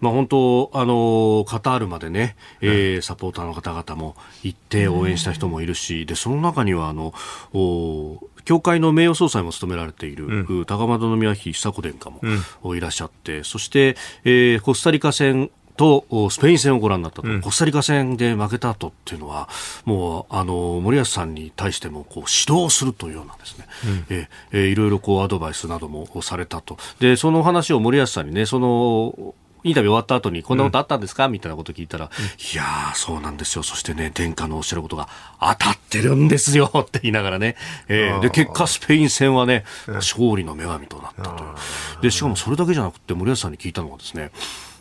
[0.00, 7.14] まあ、本当、あのカタールまでね、えー、サポーターの方々も行って応援した人もいるし、でその中にはあの
[7.52, 19.48] お教会の名誉総裁も務められている、うん、高円宮妃久子殿下もいらっしゃって、そして、えー、コスタリカ戦とスペイン戦をご覧になったと、うん、コスタリカ戦で負けた後っていうのは、
[19.84, 29.34] もうあの森保さんに対してもこう指導するというようなですね、うん、ええいろいろこうアドバイスなどもされたと、でその話を森保さんにね、その
[29.64, 33.62] インタビュー終わった後にこんなことあったんですか、みたいなこと聞いたら、いやー、そうなんですよ。
[33.62, 35.08] そしてね、殿下のおっしゃることが
[35.40, 37.56] 当たってるんですよって言いながらね。
[37.88, 42.02] えー、で、結果、スペイン戦はね、勝利の女神となったという。
[42.02, 44.30] で、しかもそれだけじゃなくて、森保さんに聞いたのはですね、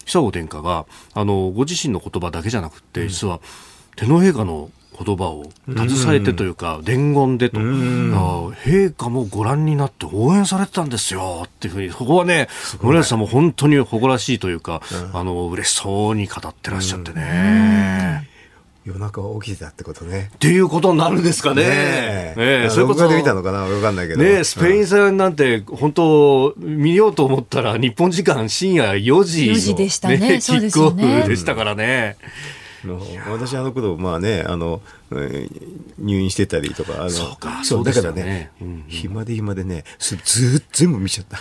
[0.05, 3.39] 久子殿下が、あの、ご自身の言葉だけじゃなくて、実は、
[3.95, 4.71] 天皇陛下の
[5.03, 12.47] 言葉を携えてというか、伝言でと、陛下もご覧になって応援されてたんですよっていうふうに、そこはね、
[12.81, 14.81] 森保さんも本当に誇らしいというか、
[15.13, 18.29] あの、嬉しそうに語ってらっしゃってね。
[18.83, 20.31] 夜中起きてたってことね。
[20.33, 21.61] っていうことになるんですかね。
[21.61, 22.67] ねえ。
[22.71, 23.59] そういうことで見たのかな？
[23.59, 24.23] わかんないけど。
[24.23, 30.17] ねスペイン戦なんて、本当、見ようと思ったら、日本時間深夜4時の、4時でしたね。
[30.41, 32.17] キックオフでしたからね。
[33.29, 34.81] 私あの頃まあねあの
[35.99, 41.37] 入院してたりとかあのそうかそうだからね、うんうん、暇で暇でねずっ全部見ちゃった。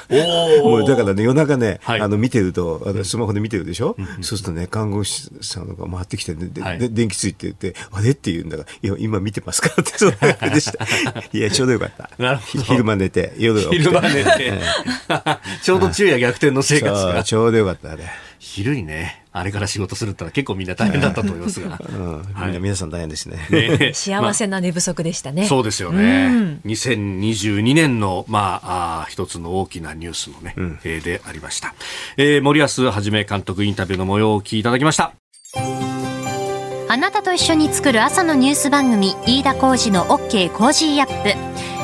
[0.63, 8.11] もうだからね夜中ね、はい、あの見てるとあのスマホで見てるでしょ、うん、そうするとね看護師さんが回ってきて、ねで、はい、電気ついてってあれ？
[8.11, 9.71] って言うんだからいや今見てますか？
[9.81, 10.85] ってそんな感じでした。
[11.33, 12.11] いやちょうどよかった。
[12.19, 12.65] なるほど。
[12.65, 14.53] 昼間寝て夜昼間寝て。
[15.63, 17.25] ちょうど昼夜逆転の生活が。
[17.25, 18.05] ちょうどよかったあれ。
[18.39, 21.79] 昼にね、あれから仕事するってのは結構みんな大変だったと思いますが。
[21.89, 23.47] うん、はい、みんな皆さん大変ですね。
[23.51, 25.43] ね 幸せな寝不足でしたね。
[25.43, 26.27] まあ、そうですよね。
[26.27, 31.75] うん、2022年の、まあ、あ一つの大きなニュースのね、うん、えー、でありました。
[32.17, 35.13] えー、森保はじめ監督インタビューの模様をお聞きいただきました。
[36.89, 41.03] あなたと一緒に作る朝のニュース番組、飯田浩二の OK Cozy up。
[41.03, 41.70] ニッポ